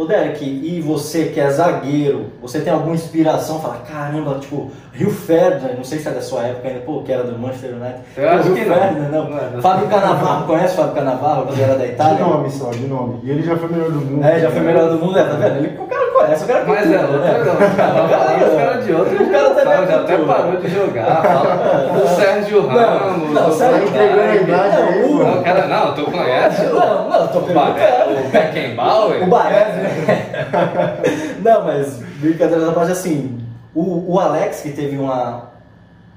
Ô 0.00 0.06
Derek, 0.06 0.42
e 0.42 0.80
você 0.80 1.24
que 1.26 1.38
é 1.38 1.50
zagueiro, 1.50 2.28
você 2.40 2.58
tem 2.60 2.72
alguma 2.72 2.94
inspiração? 2.94 3.60
Fala, 3.60 3.82
caramba, 3.86 4.38
tipo, 4.40 4.70
Rio 4.94 5.10
Ferdinand, 5.10 5.74
não 5.76 5.84
sei 5.84 5.98
se 5.98 6.08
é 6.08 6.10
da 6.12 6.22
sua 6.22 6.42
época 6.44 6.68
ainda, 6.68 6.80
pô, 6.80 7.02
que 7.02 7.12
era 7.12 7.22
do 7.22 7.38
Manchester 7.38 7.72
United. 7.74 8.00
Eu 8.16 8.30
acho 8.30 8.44
Rio 8.44 8.54
que. 8.54 8.64
Ferdinand, 8.64 9.08
não. 9.10 9.28
Não 9.28 9.36
é, 9.38 9.50
não. 9.52 9.60
Fábio 9.60 9.88
Canavarro, 9.88 10.46
conhece 10.46 10.72
o 10.72 10.76
Fábio 10.78 10.94
Canavarro, 10.94 11.46
que 11.48 11.60
era 11.60 11.74
da 11.76 11.84
De 11.84 11.92
Itália? 11.92 12.18
nome 12.24 12.50
só, 12.50 12.70
de 12.70 12.86
nome. 12.86 13.20
E 13.22 13.30
ele 13.30 13.42
já 13.42 13.54
foi 13.58 13.68
melhor 13.68 13.90
do 13.90 14.00
mundo. 14.00 14.24
É, 14.24 14.40
já 14.40 14.50
foi 14.50 14.60
melhor 14.62 14.88
do 14.88 14.98
mundo, 15.04 15.18
é, 15.18 15.22
tá 15.22 15.34
vendo? 15.34 15.56
Ele, 15.58 15.78
o 15.78 15.86
cara 15.86 16.10
conhece, 16.12 16.44
o 16.44 16.46
cara 16.46 16.64
Mas 16.66 16.78
cultura, 16.78 16.98
é, 16.98 17.04
outra 17.04 17.18
né? 17.18 17.44
não. 17.44 17.76
Tava 17.76 18.08
falando 18.08 18.48
os 18.48 18.54
caras 18.58 18.84
de 18.86 18.92
outro. 18.94 19.22
O 19.22 19.30
cara 19.30 19.50
também 19.50 19.72
é 19.72 19.86
já 19.86 20.00
até 20.00 20.16
parou 20.16 20.56
de 20.56 20.68
jogar. 20.70 21.22
Fala 21.22 22.00
do 22.00 22.08
Sérgio 22.16 22.66
Ramos. 22.66 23.30
não, 23.34 23.48
do 23.50 23.52
Sérgio 23.54 23.86
entregando 23.88 24.20
a 24.22 24.36
idade 24.36 24.76
aí, 24.76 25.02
Não, 25.02 25.12
mano. 25.12 25.40
o 25.40 25.44
cara, 25.44 25.66
não, 25.66 25.94
tu 25.94 26.04
conhece 26.10 26.66
o, 26.66 26.74
Não, 26.74 27.08
não, 27.10 27.26
tô 27.28 27.38
o, 27.38 27.42
perguntando. 27.42 28.26
o 28.26 28.28
Beckenbauer? 28.30 29.22
O 29.22 29.26
Baez, 29.26 29.74
né? 29.76 29.89
Não, 31.42 31.64
mas 31.64 31.96
brincadeira 32.20 32.66
da 32.66 32.72
parte, 32.72 32.92
assim, 32.92 33.40
o, 33.74 34.12
o 34.12 34.18
Alex, 34.18 34.60
que 34.60 34.70
teve 34.70 34.96
uma, 34.96 35.50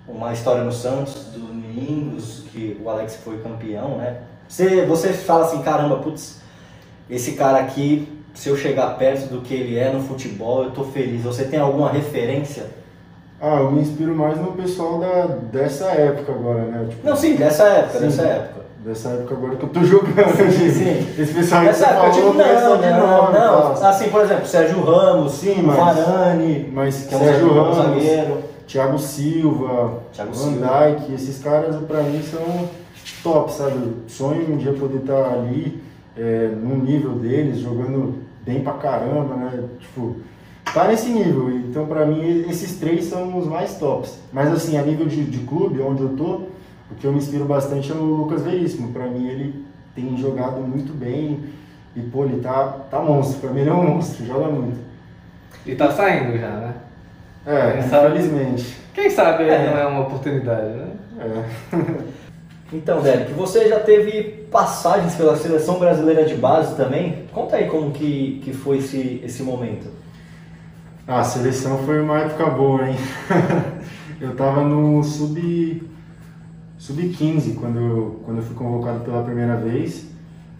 uma 0.08 0.34
história 0.34 0.64
no 0.64 0.72
Santos, 0.72 1.26
do 1.34 1.40
Domingos, 1.40 2.44
que 2.52 2.80
o 2.84 2.90
Alex 2.90 3.18
foi 3.24 3.40
campeão, 3.40 3.98
né? 3.98 4.18
Você, 4.48 4.86
você 4.86 5.14
fala 5.14 5.46
assim, 5.46 5.62
caramba, 5.62 5.98
putz, 5.98 6.42
esse 7.10 7.34
cara 7.34 7.60
aqui, 7.60 8.08
se 8.34 8.50
eu 8.50 8.58
chegar 8.58 8.98
perto 8.98 9.28
do 9.28 9.42
que 9.42 9.54
ele 9.54 9.78
é 9.78 9.92
no 9.92 10.02
futebol, 10.02 10.64
eu 10.64 10.72
tô 10.72 10.84
feliz. 10.84 11.24
Você 11.24 11.46
tem 11.46 11.60
alguma 11.60 11.90
referência? 11.90 12.68
Ah, 13.42 13.58
eu 13.60 13.72
me 13.72 13.82
inspiro 13.82 14.16
mais 14.16 14.38
no 14.40 14.54
pessoal 14.54 15.00
da, 15.00 15.26
dessa 15.26 15.88
época 15.88 16.32
agora, 16.32 16.64
né? 16.64 16.88
Tipo, 16.90 17.06
Não, 17.06 17.16
sim, 17.16 17.36
dessa 17.36 17.64
época, 17.64 18.00
Sim. 18.00 18.06
dessa 18.06 18.22
época. 18.24 18.53
Dessa 18.84 19.10
época 19.10 19.34
agora 19.36 19.56
que 19.56 19.64
eu 19.64 19.70
tô 19.70 19.84
jogando. 19.84 20.52
Sim, 20.52 20.70
sim. 20.72 21.08
Esse 21.22 21.34
pessoal 21.34 21.62
aí 21.62 21.70
que 21.70 21.76
você 21.76 21.84
época, 21.86 22.00
falou, 22.00 22.12
tipo, 22.12 22.34
não, 22.34 22.78
de 22.78 22.90
não, 22.90 23.08
nome, 23.08 23.40
não. 23.40 23.74
tá? 23.76 23.90
Assim, 23.90 24.10
por 24.10 24.22
exemplo, 24.22 24.46
Sérgio 24.46 24.82
Ramos, 24.84 25.32
Sim, 25.34 25.62
mas- 25.62 25.78
Varane, 25.78 26.70
Mas 26.74 27.04
que 27.06 27.14
é 27.14 27.18
um 27.18 27.20
Sérgio 27.22 27.52
um 27.52 27.54
Ramos, 27.54 27.78
zagueiro. 27.78 28.38
Thiago 28.68 28.98
Silva, 29.00 30.00
Thiago 30.12 30.34
Van. 30.34 30.52
Dijk, 30.54 31.14
esses 31.14 31.42
caras 31.42 31.76
pra 31.86 32.02
mim 32.04 32.22
são 32.24 32.68
top, 33.24 33.54
sabe? 33.54 33.78
Sonho 34.08 34.54
um 34.54 34.58
dia 34.58 34.74
poder 34.74 34.98
estar 34.98 35.32
ali 35.34 35.82
é, 36.18 36.50
no 36.62 36.76
nível 36.78 37.12
deles, 37.12 37.60
jogando 37.60 38.16
bem 38.46 38.62
pra 38.62 38.74
caramba, 38.74 39.36
né? 39.36 39.64
Tipo, 39.80 40.16
tá 40.74 40.86
nesse 40.88 41.10
nível. 41.10 41.50
Então 41.52 41.86
pra 41.86 42.06
mim 42.06 42.46
esses 42.50 42.78
três 42.80 43.06
são 43.06 43.38
os 43.38 43.46
mais 43.48 43.76
tops. 43.78 44.18
Mas 44.32 44.52
assim, 44.52 44.78
a 44.78 44.82
nível 44.82 45.06
de, 45.06 45.24
de 45.24 45.40
clube, 45.40 45.82
onde 45.82 46.02
eu 46.02 46.10
tô, 46.10 46.42
o 46.94 46.96
que 46.96 47.06
eu 47.08 47.12
me 47.12 47.18
inspiro 47.18 47.46
bastante 47.46 47.92
é 47.92 47.96
no 47.96 48.04
Lucas 48.04 48.44
Veríssimo. 48.44 48.94
Pra 48.94 49.08
mim 49.08 49.28
ele 49.28 49.66
tem 49.96 50.16
jogado 50.18 50.62
muito 50.62 50.94
bem 50.94 51.44
e 51.96 52.02
pô, 52.02 52.26
ele 52.26 52.40
tá, 52.40 52.78
tá 52.90 53.00
monstro. 53.00 53.40
Pra 53.42 53.50
mim 53.52 53.62
ele 53.62 53.70
é 53.70 53.74
um 53.74 53.84
monstro, 53.84 54.26
joga 54.26 54.46
muito. 54.50 54.80
E 55.66 55.76
tá 55.76 55.92
saindo 55.92 56.38
já, 56.38 56.50
né? 56.50 56.74
É, 57.46 57.72
Quem 57.74 57.82
sabe? 57.90 58.08
infelizmente. 58.08 58.78
Quem 58.94 59.10
sabe 59.10 59.44
É. 59.44 59.70
não 59.72 59.78
é 59.78 59.86
uma 59.86 60.02
oportunidade, 60.02 60.68
né? 60.68 60.88
É. 61.20 61.74
Então, 62.72 63.02
Derek, 63.02 63.32
você 63.34 63.70
já 63.70 63.80
teve 63.80 64.48
passagens 64.52 65.14
pela 65.14 65.36
seleção 65.36 65.78
brasileira 65.78 66.26
de 66.26 66.34
base 66.34 66.76
também? 66.76 67.28
Conta 67.32 67.58
aí 67.58 67.68
como 67.68 67.92
que, 67.92 68.42
que 68.44 68.52
foi 68.52 68.78
esse, 68.80 69.22
esse 69.24 69.44
momento. 69.44 69.88
Ah, 71.08 71.20
a 71.20 71.24
seleção 71.24 71.78
foi 71.86 72.02
uma 72.02 72.18
época 72.18 72.48
boa, 72.48 72.90
hein? 72.90 72.96
eu 74.20 74.36
tava 74.36 74.62
no 74.64 75.04
sub 75.04 75.84
sub-15 76.88 77.56
quando 77.56 77.80
eu, 77.80 78.20
quando 78.26 78.38
eu 78.40 78.44
fui 78.44 78.56
convocado 78.56 79.00
pela 79.06 79.24
primeira 79.24 79.56
vez. 79.56 80.06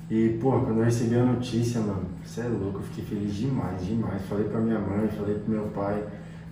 E, 0.10 0.38
pô, 0.42 0.52
quando 0.52 0.78
eu 0.78 0.86
recebi 0.86 1.16
a 1.16 1.24
notícia, 1.24 1.82
mano, 1.82 2.04
você 2.24 2.42
é 2.42 2.46
louco, 2.46 2.78
eu 2.80 2.84
fiquei 2.84 3.04
feliz 3.04 3.36
demais, 3.36 3.86
demais. 3.86 4.22
Falei 4.30 4.46
pra 4.46 4.62
minha 4.62 4.80
mãe, 4.80 5.10
falei 5.18 5.36
pro 5.36 5.52
meu 5.54 5.64
pai, 5.76 6.02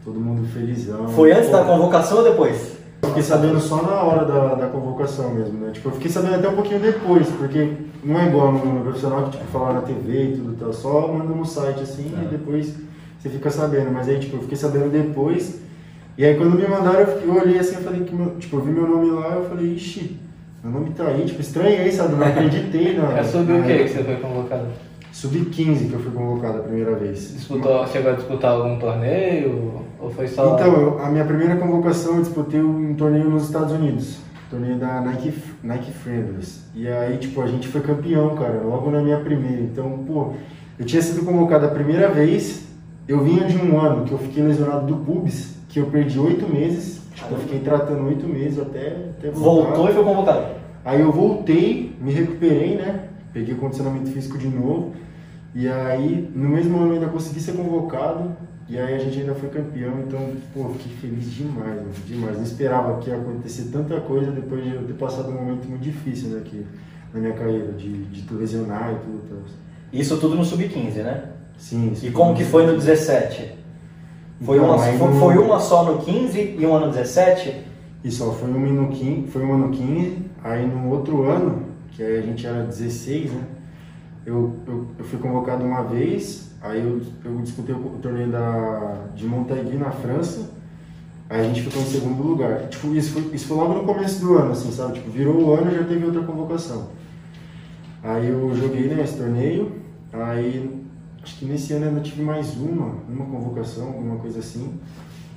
todo 0.04 0.20
mundo 0.20 0.46
felizão. 0.48 1.08
Foi 1.08 1.32
antes 1.32 1.46
Pô, 1.50 1.58
da 1.58 1.63
convocação 1.63 2.18
ou 2.18 2.24
depois? 2.25 2.78
eu 3.01 3.10
Fiquei 3.10 3.24
sabendo 3.24 3.60
só 3.62 3.82
na 3.82 4.01
hora 4.01 4.25
da, 4.25 4.56
da 4.56 4.68
convocação 4.68 5.34
mesmo, 5.34 5.58
né? 5.60 5.72
Tipo, 5.72 5.88
eu 5.90 5.94
fiquei 5.94 6.12
sabendo 6.12 6.36
até 6.36 6.50
um 6.50 6.56
pouquinho 6.56 6.82
depois, 6.82 7.28
porque 7.30 7.74
não 8.04 8.20
é 8.20 8.28
igual 8.28 8.51
no, 8.51 8.66
no 8.74 8.82
profissional 8.82 9.24
que, 9.24 9.32
tipo, 9.38 9.46
fala 9.46 9.74
na 9.74 9.82
TV 9.82 10.32
e 10.34 10.36
tudo 10.38 10.58
tal. 10.60 10.74
Só 10.74 11.08
manda 11.08 11.34
no 11.34 11.46
site, 11.46 11.82
assim, 11.82 12.13
É. 12.20 12.25
e 12.25 12.28
depois 12.28 12.74
você 13.20 13.30
fica 13.30 13.50
sabendo. 13.50 13.92
Mas 13.92 14.10
aí, 14.10 14.20
tipo, 14.20 14.36
eu 14.36 14.42
fiquei 14.42 14.58
sabendo 14.58 14.92
depois. 14.92 15.62
E 16.18 16.25
aí, 16.25 16.36
quando 16.36 16.56
me 16.58 16.68
mandaram, 16.68 17.00
eu, 17.01 17.08
fiquei- 17.08 17.30
eu 17.30 17.36
olhei 17.41 17.60
assim, 17.60 17.75
eu 17.75 17.82
falei 17.82 18.01
que, 18.03 18.13
meu, 18.13 18.36
tipo, 18.38 18.58
eu 18.58 18.62
vi 18.62 18.72
meu 18.72 18.88
nome 18.88 19.10
lá, 19.12 19.36
eu 19.36 19.46
falei, 19.50 19.74
ixi, 19.74 20.18
meu 20.63 20.72
nome 20.72 20.91
tá 20.91 21.06
aí. 21.08 21.25
Tipo, 21.25 21.41
estranhei, 21.41 21.91
sabe? 21.91 22.15
Não 22.15 22.25
acreditei, 22.27 22.96
na 22.98 23.12
É 23.20 23.24
sobre 23.24 23.53
o 23.53 23.63
que 23.63 23.84
que 23.84 23.89
você 23.89 24.03
foi 24.03 24.15
convocado? 24.18 24.68
Sub-15 25.12 25.89
que 25.89 25.94
eu 25.94 26.00
fui 26.00 26.12
convocado 26.12 26.60
a 26.60 26.62
primeira 26.62 26.96
vez. 26.96 27.34
Disputou, 27.34 27.86
chegou 27.88 28.12
a 28.12 28.15
disputar 28.15 28.51
algum 28.51 28.77
torneio? 28.80 29.82
Ou 30.00 30.10
foi 30.10 30.27
só. 30.27 30.56
Então, 30.56 30.74
eu- 30.74 31.00
a 31.00 31.10
minha 31.10 31.25
primeira 31.25 31.56
convocação 31.58 32.15
eu 32.15 32.22
disputei 32.22 32.62
um 32.62 32.94
torneio 32.96 33.30
nos 33.30 33.44
Estados 33.44 33.72
Unidos. 33.74 34.20
Torneio 34.50 34.77
da 34.77 35.01
Nike, 35.01 35.34
Nike 35.63 35.91
Friendlies. 35.91 36.63
E 36.75 36.88
aí, 36.88 37.18
tipo, 37.18 37.41
a 37.41 37.48
gente 37.48 37.68
foi 37.68 37.82
campeão, 37.82 38.36
cara, 38.36 38.62
logo 38.63 38.89
na 38.91 39.01
minha 39.01 39.18
primeira. 39.20 39.62
Então, 39.62 40.03
pô, 40.08 40.34
eu 40.80 40.86
tinha 40.86 41.01
sido 41.01 41.25
convocado 41.25 41.65
a 41.65 41.70
primeira 41.70 42.10
vez. 42.10 42.63
Eu 43.08 43.22
vinha 43.24 43.46
de 43.46 43.58
um 43.58 43.80
ano 43.80 44.06
que 44.06 44.12
eu 44.13 44.18
fiquei 44.18 44.44
lesionado 44.44 44.86
do 44.88 44.98
pubis, 44.98 45.56
que 45.72 45.80
eu 45.80 45.86
perdi 45.88 46.20
oito 46.20 46.48
meses. 46.54 47.01
Tipo, 47.16 47.34
eu 47.34 47.40
fiquei 47.40 47.60
tratando 47.60 48.06
oito 48.08 48.28
meses 48.28 48.60
até, 48.60 48.88
até 49.18 49.32
voltar. 49.32 49.70
Voltou 49.70 49.90
e 49.90 49.94
foi 49.94 50.04
convocado. 50.04 50.46
Aí 50.84 51.00
eu 51.01 51.12
voltei, 51.12 51.96
me 52.00 52.12
recuperei, 52.12 52.75
né? 52.75 53.08
Peguei 53.34 53.56
condicionamento 53.56 54.12
físico 54.12 54.38
de 54.38 54.48
novo. 54.48 54.94
E 55.56 55.68
aí, 55.68 56.30
no 56.36 56.50
mesmo 56.50 56.78
ano, 56.78 56.90
eu 56.90 56.94
ainda 56.96 57.08
consegui 57.08 57.40
ser 57.40 57.54
convocado. 57.54 58.36
E 58.68 58.78
aí 58.78 58.96
a 58.96 58.98
gente 58.98 59.20
ainda 59.20 59.34
foi 59.34 59.50
campeão. 59.50 59.94
Então, 60.06 60.20
pô, 60.54 60.70
fiquei 60.70 60.92
feliz 60.98 61.32
demais, 61.32 61.75
mano, 61.75 61.92
demais. 62.06 62.36
Não 62.38 62.44
esperava 62.44 63.00
que 63.00 63.10
ia 63.10 63.16
acontecer 63.16 63.70
tanta 63.72 64.00
coisa 64.01 64.32
depois 64.32 64.63
de 64.63 64.74
eu 64.74 64.84
ter 64.84 64.94
passado 64.94 65.30
um 65.30 65.34
momento 65.34 65.68
muito 65.70 65.82
difícil, 65.82 66.30
né? 66.30 66.42
Que, 66.44 66.66
na 67.13 67.20
minha 67.20 67.34
carreira, 67.34 67.72
de, 67.74 68.06
de 68.06 68.34
lesionar 68.34 68.92
e 68.92 68.96
tudo. 69.06 69.22
Tal. 69.30 69.38
Isso 69.94 70.18
tudo 70.18 70.36
no 70.36 70.44
Sub-15, 70.44 70.96
né? 70.96 71.24
Sim, 71.58 71.94
E 72.01 72.10
como 72.12 72.36
que 72.36 72.44
foi 72.44 72.66
no 72.66 72.74
17? 72.74 73.61
Foi, 74.43 74.57
Então, 74.57 74.69
uma, 74.69 74.77
foi, 74.79 75.07
no- 75.07 75.19
foi 75.19 75.38
uma 75.38 75.60
só 75.60 75.83
no 75.83 76.00
15 76.00 76.55
e 76.60 76.65
uma 76.65 76.79
no 76.79 76.91
17? 76.91 77.63
Isso, 78.03 78.27
ó, 78.27 78.31
foi 78.31 78.50
um 78.50 78.74
no 78.74 78.88
15, 78.89 79.27
foi 79.27 79.45
um 79.45 79.53
ano 79.53 79.69
15, 79.69 80.17
aí 80.43 80.65
no 80.65 80.89
outro 80.89 81.24
ano, 81.29 81.63
que 81.91 82.01
aí 82.01 82.17
a 82.17 82.21
gente 82.21 82.45
era 82.48 82.63
16, 82.63 83.31
né? 83.31 83.43
Eu, 84.25 84.53
eu, 84.67 84.88
eu 84.98 85.05
fui 85.05 85.19
convocado 85.19 85.63
uma 85.63 85.83
vez, 85.83 86.51
aí 86.62 86.81
eu, 86.81 87.01
eu 87.24 87.38
disputei 87.41 87.75
o, 87.75 87.79
torneio 88.01 88.29
da, 88.29 89.05
de 89.15 89.25
Montaigui 89.27 89.77
na 89.77 89.91
França, 89.91 90.50
aí 91.29 91.41
a 91.41 91.43
gente 91.43 91.62
ficou 91.62 91.81
em 91.81 91.86
segundo 91.86 92.24
lugar. 92.24 92.67
Tipo, 92.69 92.95
isso 92.95 93.12
foi, 93.13 93.36
isso 93.36 93.48
foi 93.48 93.57
logo 93.57 93.74
no 93.74 93.83
começo 93.83 94.19
do 94.21 94.38
ano, 94.38 94.51
assim, 94.51 94.71
sabe? 94.71 94.93
Tipo, 94.93 95.12
virou 95.12 95.36
o 95.39 95.53
ano 95.53 95.71
e 95.71 95.75
já 95.75 95.83
teve 95.83 96.03
outra 96.05 96.21
convocação. 96.24 96.88
Aí 98.03 98.27
eu 98.29 98.51
joguei 98.55 98.88
né, 98.88 99.03
esse 99.03 99.17
torneio, 99.17 99.71
aí 100.12 100.81
acho 101.24 101.38
que 101.38 101.46
nesse 101.46 101.74
ano 101.74 101.88
ainda 101.88 102.01
tive 102.01 102.22
mais 102.24 102.56
uma, 102.58 102.96
uma 103.08 103.25
convocação, 103.25 103.88
alguma 103.88 104.18
coisa 104.18 104.40
assim. 104.40 104.80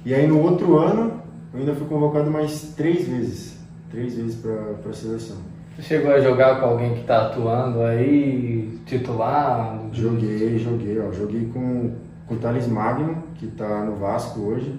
E 0.05 0.15
aí 0.15 0.27
no 0.27 0.41
outro 0.41 0.79
ano 0.79 1.21
eu 1.53 1.61
ainda 1.61 1.75
fui 1.75 1.87
convocado 1.87 2.31
mais 2.31 2.75
três 2.77 3.07
vezes, 3.07 3.59
três 3.91 4.17
vezes 4.17 4.37
para 4.37 4.91
a 4.91 4.93
seleção. 4.93 5.37
Você 5.77 5.83
chegou 5.83 6.13
a 6.13 6.21
jogar 6.21 6.61
com 6.61 6.67
alguém 6.67 6.95
que 6.95 7.05
tá 7.05 7.27
atuando 7.27 7.83
aí, 7.83 8.79
titular? 8.87 9.81
Joguei, 9.93 10.57
joguei, 10.59 11.01
ó, 11.01 11.11
joguei 11.11 11.51
com, 11.53 11.95
com 12.27 12.35
o 12.35 12.39
Thales 12.39 12.69
Magno, 12.69 13.25
que 13.35 13.47
está 13.47 13.85
no 13.85 13.97
Vasco 13.97 14.41
hoje, 14.41 14.73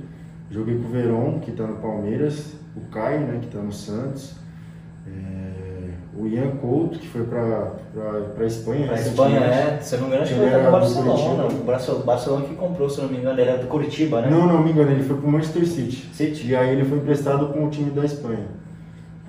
joguei 0.50 0.78
com 0.78 0.86
o 0.86 0.92
Veron, 0.92 1.40
que 1.40 1.52
está 1.52 1.68
no 1.68 1.76
Palmeiras, 1.78 2.54
o 2.78 2.82
Caio, 2.92 3.28
né, 3.28 3.40
que 3.42 3.48
está 3.48 3.60
no 3.60 3.74
Santos, 3.74 4.36
é, 5.06 5.55
o 6.18 6.28
Ian 6.28 6.52
Couto, 6.62 6.98
que 6.98 7.08
foi 7.08 7.24
para 7.24 7.74
a 8.40 8.46
Espanha. 8.46 8.92
A 8.92 8.96
Espanha 8.96 9.40
é, 9.40 9.80
se 9.82 9.96
eu 9.96 10.02
não 10.02 10.08
me 10.08 10.16
engano, 10.16 10.24
acho 10.24 10.34
que 10.34 10.40
Ele 10.40 10.50
era 10.50 10.64
do 10.66 10.72
Barcelona. 10.72 11.44
Curitiba. 11.44 11.94
O 11.94 12.04
Barcelona, 12.04 12.46
que 12.46 12.56
comprou, 12.56 12.90
se 12.90 12.98
eu 13.00 13.04
não 13.06 13.12
me 13.12 13.18
engano, 13.18 13.40
ele 13.40 13.50
era 13.50 13.58
do 13.60 13.68
Curitiba, 13.68 14.22
né? 14.22 14.30
Não, 14.30 14.48
não, 14.48 14.64
me 14.64 14.72
engano, 14.72 14.92
ele 14.92 15.04
foi 15.04 15.18
pro 15.18 15.28
Manchester 15.30 15.68
City. 15.68 16.10
City. 16.14 16.48
E 16.48 16.56
aí 16.56 16.70
ele 16.72 16.86
foi 16.86 16.98
emprestado 17.00 17.48
com 17.50 17.66
o 17.66 17.70
time 17.70 17.92
da 17.92 18.06
Espanha. 18.06 18.48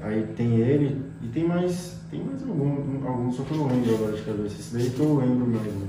Aí 0.02 0.22
tem 0.36 0.56
ele 0.60 1.02
e 1.22 1.26
tem 1.28 1.44
mais. 1.44 1.96
Tem 2.10 2.20
mais 2.22 2.40
algum, 2.42 3.04
alguns, 3.04 3.34
só 3.36 3.42
que 3.42 3.50
eu 3.52 3.56
não 3.58 3.66
lembro 3.66 3.94
agora 3.96 4.12
de 4.12 4.22
cabeça. 4.22 4.54
Esse 4.60 4.72
daí 4.76 4.90
que 4.90 5.00
eu 5.00 5.16
lembro 5.16 5.44
mais. 5.48 5.62
Né? 5.64 5.88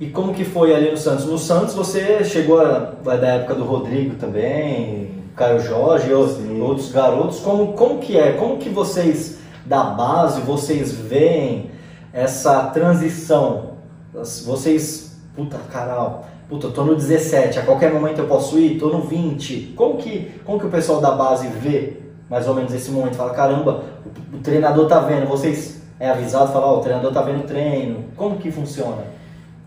E 0.00 0.06
como 0.08 0.34
que 0.34 0.44
foi 0.44 0.74
ali 0.74 0.90
no 0.90 0.96
Santos? 0.98 1.24
No 1.24 1.38
Santos 1.38 1.74
você 1.74 2.22
chegou 2.24 2.60
a, 2.60 2.78
da 3.16 3.26
época 3.28 3.54
do 3.54 3.64
Rodrigo 3.64 4.16
também, 4.16 5.12
Caio 5.34 5.60
Jorge, 5.60 6.12
ou- 6.12 6.28
Sim. 6.28 6.60
outros 6.60 6.92
garotos. 6.92 7.40
Como, 7.40 7.72
como 7.72 7.98
que 8.00 8.18
é? 8.18 8.32
Como 8.32 8.58
que 8.58 8.68
vocês 8.68 9.37
da 9.68 9.84
base, 9.84 10.40
vocês 10.40 10.92
veem 10.92 11.70
essa 12.12 12.64
transição? 12.64 13.74
Vocês, 14.12 15.20
puta 15.36 15.58
caralho, 15.70 16.20
puta, 16.48 16.68
tô 16.68 16.84
no 16.84 16.96
17, 16.96 17.58
a 17.58 17.62
qualquer 17.62 17.92
momento 17.92 18.18
eu 18.18 18.26
posso 18.26 18.58
ir, 18.58 18.78
tô 18.78 18.88
no 18.88 19.02
20. 19.02 19.74
Como 19.76 19.98
que, 19.98 20.40
como 20.44 20.58
que 20.58 20.66
o 20.66 20.70
pessoal 20.70 21.00
da 21.00 21.10
base 21.10 21.46
vê 21.48 21.98
mais 22.30 22.48
ou 22.48 22.54
menos 22.54 22.72
esse 22.72 22.90
momento? 22.90 23.16
Fala, 23.16 23.34
caramba, 23.34 23.84
o, 24.32 24.36
o 24.36 24.40
treinador 24.40 24.88
tá 24.88 25.00
vendo, 25.00 25.28
vocês 25.28 25.82
é 26.00 26.08
avisado, 26.10 26.52
fala, 26.52 26.66
ó, 26.66 26.78
o 26.78 26.80
treinador 26.80 27.12
tá 27.12 27.20
vendo 27.22 27.40
o 27.40 27.46
treino. 27.46 28.04
Como 28.16 28.38
que 28.38 28.50
funciona? 28.50 29.04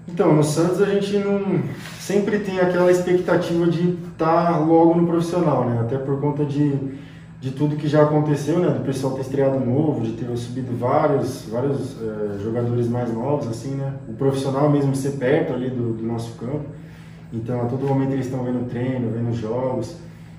Então, 0.08 0.34
no 0.34 0.43
Santos 0.43 0.81
a 0.81 0.86
gente 0.86 1.17
não 1.17 1.63
sempre 2.00 2.39
tem 2.39 2.60
aquela 2.60 2.91
expectativa 2.91 3.67
de 3.67 3.98
estar 4.12 4.60
logo 4.65 4.96
no 4.96 5.08
profissional, 5.08 5.65
né? 5.65 5.79
Até 5.81 5.98
por 5.98 6.20
conta 6.20 6.43
de, 6.43 6.98
de 7.41 7.50
tudo 7.50 7.75
que 7.75 7.88
já 7.88 8.03
aconteceu, 8.03 8.60
né? 8.60 8.69
Do 8.69 8.86
pessoal 8.86 9.15
ter 9.15 9.21
estreado 9.21 9.60
novo, 9.60 10.05
de 10.05 10.12
ter 10.12 10.38
subido 10.38 10.77
vários, 10.77 11.48
vários 11.50 11.98
eh, 12.00 12.38
jogadores 12.39 12.88
mais 12.88 13.12
novos, 13.12 13.48
assim, 13.48 13.71
né? 13.71 13.95
O 14.07 14.13
profissional 14.13 14.69
mesmo 14.69 14.95
ser 14.95 15.13
perto 15.13 15.51
ali 15.51 15.67
do, 15.67 15.93
do 15.93 16.03
nosso 16.03 16.38
campo. 16.38 16.65
Então, 17.33 17.63
a 17.63 17.65
todo 17.65 17.83
momento 17.83 18.12
eles 18.12 18.27
estão 18.27 18.43
vendo 18.43 18.69
treino, 18.69 19.10
vendo 19.10 19.33
jogos. 19.33 19.95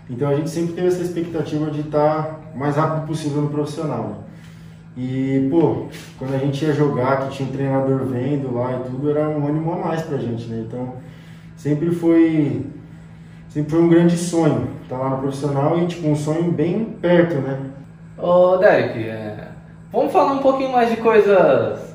Então, 0.09 0.29
a 0.29 0.37
gente 0.37 0.49
sempre 0.49 0.75
teve 0.75 0.87
essa 0.87 1.03
expectativa 1.03 1.73
de 1.73 1.81
estar 1.81 2.41
o 2.55 2.59
mais 2.59 2.77
rápido 2.77 3.09
possível 3.09 3.43
no 3.43 3.51
profissional, 3.51 4.09
né? 4.09 4.15
E, 4.97 5.49
pô, 5.51 5.87
quando 6.21 6.35
a 6.35 6.39
gente 6.39 6.65
ia 6.65 6.73
jogar, 6.73 7.23
que 7.23 7.37
tinha 7.37 7.49
um 7.49 7.53
treinador 7.53 8.05
vendo 8.05 8.55
lá 8.55 8.79
e 8.79 8.89
tudo, 8.89 9.11
era 9.11 9.29
um 9.29 9.45
ânimo 9.49 9.73
a 9.73 9.77
mais 9.77 10.03
pra 10.03 10.19
gente, 10.19 10.47
né? 10.47 10.65
Então, 10.69 10.95
sempre 11.57 11.91
foi 11.91 12.65
sempre 13.53 13.71
foi 13.71 13.81
um 13.81 13.89
grande 13.89 14.17
sonho 14.17 14.69
estar 14.83 14.97
lá 14.97 15.11
no 15.11 15.19
profissional 15.19 15.79
e, 15.79 15.87
tipo, 15.87 16.09
um 16.09 16.17
sonho 16.17 16.51
bem 16.51 16.85
perto, 17.01 17.35
né? 17.37 17.59
Ô, 18.19 18.57
Derek, 18.57 18.99
é, 18.99 19.49
vamos 19.93 20.13
falar 20.13 20.33
um 20.33 20.39
pouquinho 20.39 20.73
mais 20.73 20.91
de 20.91 20.97
coisas. 20.97 21.93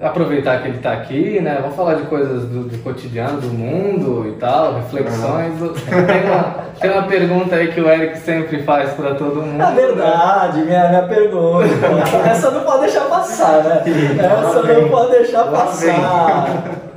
Aproveitar 0.00 0.62
que 0.62 0.68
ele 0.68 0.76
está 0.76 0.92
aqui, 0.92 1.40
né? 1.40 1.58
Vamos 1.60 1.74
falar 1.74 1.94
de 1.94 2.04
coisas 2.04 2.44
do, 2.44 2.64
do 2.64 2.78
cotidiano, 2.84 3.40
do 3.40 3.48
mundo 3.48 4.28
e 4.28 4.38
tal, 4.38 4.74
reflexões. 4.74 5.54
Tem, 5.88 6.24
uma, 6.24 6.54
tem 6.80 6.90
uma 6.92 7.02
pergunta 7.02 7.56
aí 7.56 7.72
que 7.72 7.80
o 7.80 7.88
Eric 7.88 8.16
sempre 8.18 8.62
faz 8.62 8.92
para 8.92 9.16
todo 9.16 9.42
mundo. 9.42 9.60
É 9.60 9.72
verdade, 9.72 10.62
minha, 10.62 10.88
minha 10.88 11.02
pergunta. 11.02 11.66
Essa 12.30 12.52
não 12.52 12.60
pode 12.60 12.82
deixar 12.82 13.06
passar, 13.06 13.64
né? 13.64 13.82
Essa 14.20 14.62
não 14.62 14.88
pode 14.88 15.10
deixar 15.10 15.44
passar. 15.46 16.87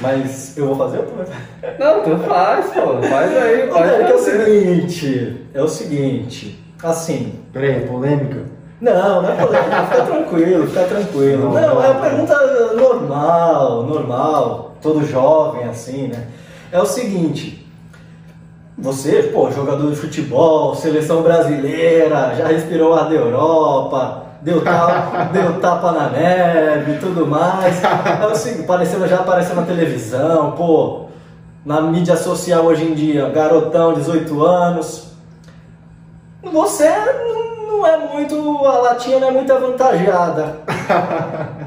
Mas 0.00 0.56
eu 0.56 0.66
vou 0.66 0.76
fazer 0.76 0.98
ou 0.98 1.04
tu 1.04 1.14
vai 1.16 1.26
fazer? 1.26 1.78
Não, 1.78 2.02
tu 2.02 2.18
faz, 2.28 2.66
pô. 2.72 3.02
Faz 3.08 3.36
aí, 3.36 3.68
Ô, 3.68 3.72
pode 3.72 3.88
Derek, 3.88 4.10
é 4.10 4.14
o 4.14 4.18
seguinte, 4.18 5.46
é 5.54 5.62
o 5.62 5.68
seguinte, 5.68 6.64
assim, 6.82 7.34
Peraí, 7.52 7.70
é 7.70 7.80
polêmica? 7.80 8.44
não, 8.80 9.22
não 9.22 9.30
é 9.30 9.34
polêmica, 9.36 9.82
fica 9.86 10.02
tranquilo, 10.04 10.66
fica 10.66 10.84
tranquilo. 10.84 11.44
Não, 11.44 11.52
Não, 11.52 11.74
não. 11.74 11.84
é 11.84 11.88
uma 11.90 12.00
pergunta 12.00 12.72
normal, 12.74 13.82
normal, 13.84 14.76
todo 14.82 15.04
jovem 15.06 15.64
assim, 15.64 16.08
né? 16.08 16.26
É 16.72 16.80
o 16.80 16.86
seguinte, 16.86 17.66
você, 18.78 19.22
pô, 19.32 19.50
jogador 19.50 19.90
de 19.90 19.96
futebol, 19.96 20.74
seleção 20.74 21.22
brasileira, 21.22 22.34
já 22.36 22.48
respirou 22.48 22.92
ar 22.94 23.08
da 23.08 23.14
Europa, 23.14 24.25
deu 24.46 24.62
tapa, 24.62 25.24
deu 25.32 25.60
tapa 25.60 25.90
na 25.90 26.08
neve 26.08 26.92
e 26.92 26.98
tudo 26.98 27.26
mais. 27.26 27.82
É 27.82 28.26
o 28.26 28.34
seguinte, 28.36 28.62
apareceu, 28.62 29.08
já 29.08 29.16
apareceu 29.16 29.56
na 29.56 29.62
televisão, 29.62 30.52
pô, 30.52 31.06
na 31.64 31.80
mídia 31.80 32.16
social 32.16 32.64
hoje 32.64 32.84
em 32.84 32.94
dia, 32.94 33.28
garotão, 33.28 33.94
18 33.94 34.44
anos. 34.44 35.08
Você 36.44 36.88
não 37.66 37.84
é 37.84 37.96
muito, 37.96 38.64
a 38.64 38.78
latinha 38.78 39.18
não 39.18 39.28
é 39.28 39.32
muito 39.32 39.52
avantajada. 39.52 40.60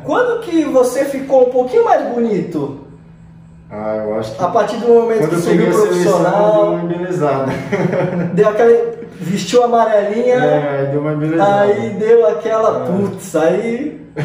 Quando 0.06 0.40
que 0.40 0.64
você 0.64 1.04
ficou 1.04 1.50
um 1.50 1.52
pouquinho 1.52 1.84
mais 1.84 2.08
bonito? 2.14 2.80
Ah, 3.70 3.98
eu 3.98 4.16
acho 4.16 4.36
que 4.36 4.44
A 4.44 4.48
partir 4.48 4.78
do 4.78 4.88
momento 4.88 5.28
que 5.28 5.36
subiu 5.36 5.70
profissional, 5.70 6.80
deu 8.34 8.50
aquela. 8.50 8.99
Vestiu 9.20 9.64
a 9.64 9.66
amarelinha, 9.66 10.36
É, 10.36 10.80
aí 10.80 10.88
deu 10.88 11.08
aí 11.42 11.90
deu 11.92 12.28
aquela. 12.28 12.84
É. 12.84 12.92
Putz, 12.92 13.36
aí. 13.36 14.00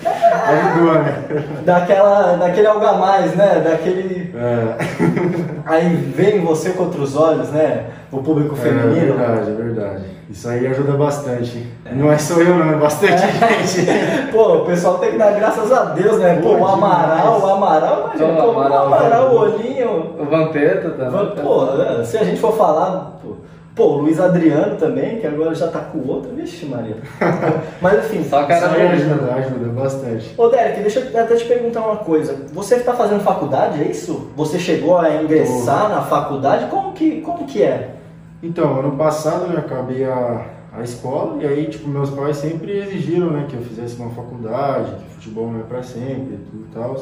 Ajudou, 0.00 0.94
né? 0.94 1.24
Daquela, 1.64 2.36
daquele 2.36 2.66
algo 2.66 2.84
a 2.84 2.94
mais, 2.94 3.34
né? 3.34 3.62
Daquele. 3.64 4.34
É. 4.34 5.60
Aí 5.66 5.94
vem 5.94 6.40
você 6.40 6.70
contra 6.70 7.00
os 7.00 7.16
olhos, 7.16 7.50
né? 7.50 7.84
O 8.10 8.18
público 8.22 8.56
É 8.56 8.58
feminino. 8.58 9.14
verdade, 9.16 9.50
é 9.50 9.54
verdade. 9.54 10.04
Isso 10.28 10.48
aí 10.48 10.66
ajuda 10.66 10.92
bastante. 10.92 11.66
Não 11.92 12.10
é 12.10 12.18
só 12.18 12.40
eu, 12.40 12.54
não, 12.56 12.72
é 12.72 12.76
bastante 12.76 13.20
gente. 13.66 14.32
Pô, 14.32 14.58
o 14.58 14.64
pessoal 14.64 14.98
tem 14.98 15.12
que 15.12 15.18
dar 15.18 15.32
graças 15.32 15.70
a 15.72 15.84
Deus, 15.86 16.18
né? 16.18 16.40
Pô, 16.42 16.54
o 16.54 16.66
Amaral, 16.66 17.40
o 17.40 17.46
Amaral, 17.46 18.10
imagina, 18.14 18.42
Pô, 18.42 18.48
o 18.52 18.60
Amaral, 18.60 19.34
o 19.34 19.38
olhinho. 19.40 20.14
O 20.18 20.24
Vampeta 20.24 20.90
também. 20.90 21.30
Pô, 21.42 21.64
né, 21.66 22.04
se 22.04 22.16
a 22.18 22.24
gente 22.24 22.40
for 22.40 22.56
falar, 22.56 23.18
pô, 23.22 23.36
pô, 23.74 23.84
o 23.84 23.96
Luiz 24.02 24.20
Adriano 24.20 24.76
também, 24.76 25.18
que 25.18 25.26
agora 25.26 25.54
já 25.54 25.68
tá 25.68 25.80
com 25.80 25.98
o 25.98 26.08
outro, 26.08 26.32
vixe 26.34 26.66
Maria. 26.66 26.96
Mas 27.80 28.04
enfim, 28.04 28.24
Só 28.24 28.40
Isso 28.40 28.48
cara 28.48 28.72
aí 28.72 28.88
bonita. 28.88 29.12
ajuda, 29.14 29.34
ajuda 29.34 29.68
bastante. 29.72 30.34
Ô 30.36 30.48
Derek, 30.48 30.80
deixa 30.80 31.00
eu 31.00 31.20
até 31.20 31.36
te 31.36 31.44
perguntar 31.44 31.80
uma 31.80 31.96
coisa. 31.96 32.46
Você 32.52 32.76
está 32.76 32.92
fazendo 32.94 33.20
faculdade, 33.22 33.82
é 33.82 33.86
isso? 33.86 34.30
Você 34.36 34.58
chegou 34.58 34.98
a 34.98 35.22
ingressar 35.22 35.88
na 35.88 36.02
faculdade? 36.02 36.66
Como 36.66 36.92
que, 36.92 37.20
como 37.22 37.46
que 37.46 37.62
é? 37.62 37.94
Então, 38.42 38.78
ano 38.80 38.92
passado 38.96 39.46
né, 39.46 39.54
eu 39.54 39.60
acabei 39.60 40.04
a, 40.04 40.46
a 40.72 40.82
escola 40.82 41.42
e 41.42 41.46
aí, 41.46 41.66
tipo, 41.66 41.88
meus 41.88 42.10
pais 42.10 42.38
sempre 42.38 42.78
exigiram, 42.78 43.30
né, 43.30 43.46
que 43.48 43.54
eu 43.54 43.62
fizesse 43.62 43.96
uma 44.00 44.10
faculdade, 44.10 44.94
que 44.94 45.14
futebol 45.14 45.50
não 45.50 45.60
é 45.60 45.62
pra 45.62 45.82
sempre 45.82 46.34
e 46.34 46.38
tudo 46.50 46.66
e 46.70 46.74
tal. 46.74 46.96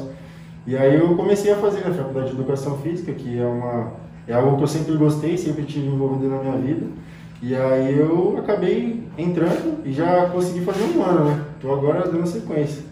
E 0.66 0.76
aí 0.76 0.96
eu 0.96 1.16
comecei 1.16 1.52
a 1.52 1.56
fazer 1.56 1.78
a 1.86 1.90
faculdade 1.92 2.26
de 2.26 2.34
Educação 2.34 2.76
Física, 2.78 3.12
que 3.12 3.40
é 3.40 3.46
uma 3.46 3.92
é 4.28 4.34
algo 4.34 4.58
que 4.58 4.62
eu 4.64 4.68
sempre 4.68 4.96
gostei, 4.96 5.38
sempre 5.38 5.64
tive 5.64 5.86
envolvido 5.86 6.28
na 6.28 6.42
minha 6.42 6.58
vida. 6.58 6.86
E 7.40 7.54
aí 7.54 7.98
eu 7.98 8.36
acabei 8.38 9.04
entrando 9.16 9.80
e 9.84 9.92
já 9.92 10.26
consegui 10.26 10.60
fazer 10.64 10.84
um 10.84 11.02
ano, 11.02 11.24
né? 11.24 11.44
Tô 11.60 11.72
agora 11.72 12.06
dando 12.06 12.26
sequência. 12.26 12.82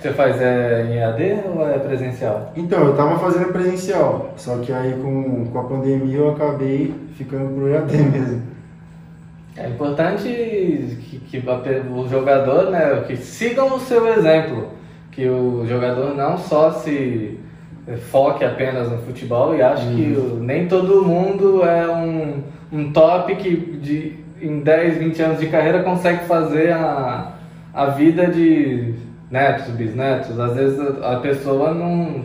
Você 0.00 0.12
faz 0.12 0.40
é, 0.40 0.86
em 0.88 0.98
EAD 0.98 1.48
ou 1.48 1.68
é 1.68 1.76
presencial? 1.78 2.52
Então, 2.54 2.84
eu 2.84 2.96
tava 2.96 3.18
fazendo 3.18 3.52
presencial, 3.52 4.32
só 4.36 4.58
que 4.58 4.72
aí 4.72 4.92
com, 4.92 5.46
com 5.46 5.58
a 5.58 5.64
pandemia 5.64 6.18
eu 6.18 6.30
acabei 6.30 6.94
ficando 7.16 7.52
pro 7.54 7.68
EAD 7.68 7.96
mesmo. 8.12 8.42
É 9.56 9.68
importante 9.68 10.22
que, 10.22 11.18
que 11.18 11.42
o 11.90 12.08
jogador, 12.08 12.70
né, 12.70 13.02
que 13.08 13.16
sigam 13.16 13.74
o 13.74 13.80
seu 13.80 14.06
exemplo, 14.06 14.68
que 15.10 15.28
o 15.28 15.66
jogador 15.66 16.14
não 16.14 16.38
só 16.38 16.70
se 16.70 17.37
foque 17.96 18.44
apenas 18.44 18.90
no 18.90 18.98
futebol 18.98 19.54
e 19.56 19.62
acho 19.62 19.86
que 19.94 20.14
o- 20.16 20.38
nem 20.40 20.66
todo 20.68 21.04
mundo 21.04 21.64
é 21.64 21.88
um, 21.90 22.42
um 22.72 22.92
top 22.92 23.34
que 23.36 23.56
de, 23.56 24.12
em 24.40 24.60
10, 24.60 24.98
20 24.98 25.22
anos 25.22 25.40
de 25.40 25.46
carreira 25.46 25.82
consegue 25.82 26.24
fazer 26.26 26.72
a, 26.72 27.32
a 27.72 27.86
vida 27.86 28.26
de 28.26 28.94
netos, 29.30 29.66
bisnetos. 29.74 30.38
Às 30.38 30.54
vezes 30.54 30.78
a, 31.02 31.14
a 31.14 31.16
pessoa 31.20 31.72
não, 31.72 32.22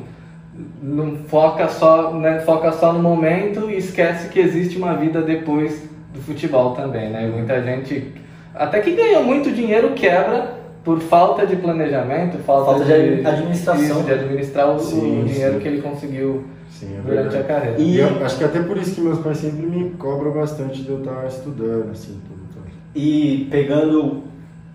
não 0.82 1.15
foca 1.28 1.67
só, 1.67 2.13
né, 2.13 2.39
foca 2.41 2.71
só 2.71 2.91
no 2.93 2.99
momento 2.99 3.69
e 3.69 3.78
esquece 3.78 4.30
que 4.30 4.39
existe 4.39 4.78
uma 4.78 4.93
vida 4.95 5.21
depois 5.21 5.89
do 6.13 6.21
futebol 6.21 6.76
também, 6.76 7.10
né? 7.10 7.28
Muita 7.34 7.62
gente 7.62 8.12
até 8.54 8.80
que 8.82 8.91
ganha 8.91 9.19
muito 9.21 9.49
dinheiro 9.52 9.91
quebra 9.95 10.62
por 10.83 10.99
falta 10.99 11.45
de 11.47 11.55
planejamento, 11.55 12.37
falta, 12.39 12.65
Falta 12.71 12.85
de 12.85 12.93
administração. 13.25 13.81
isso, 13.99 14.03
de 14.03 14.11
administrar 14.11 14.69
o, 14.69 14.75
o 14.75 14.79
Sim, 14.79 15.23
dinheiro 15.25 15.53
sim. 15.53 15.59
que 15.59 15.67
ele 15.67 15.81
conseguiu 15.81 16.43
Sim, 16.69 16.97
é 16.97 17.01
durante 17.01 17.37
a 17.37 17.43
carreira. 17.43 17.79
E- 17.79 17.95
E 17.95 17.99
eu 17.99 18.25
acho 18.25 18.37
que 18.37 18.43
até 18.43 18.59
por 18.61 18.77
isso 18.77 18.95
que 18.95 19.01
meus 19.01 19.19
pais 19.19 19.37
sempre 19.37 19.65
me 19.65 19.91
cobram 19.91 20.31
bastante 20.31 20.81
de 20.81 20.89
eu 20.89 20.99
estar 20.99 21.25
estudando, 21.27 21.91
assim, 21.91 22.19
tudo. 22.27 22.39
tudo. 22.53 22.65
E 22.95 23.47
pegando 23.49 24.23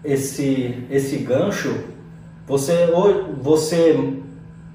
esse, 0.05 0.85
esse 0.91 1.19
gancho, 1.19 1.75
você, 2.47 2.89
você 3.43 4.15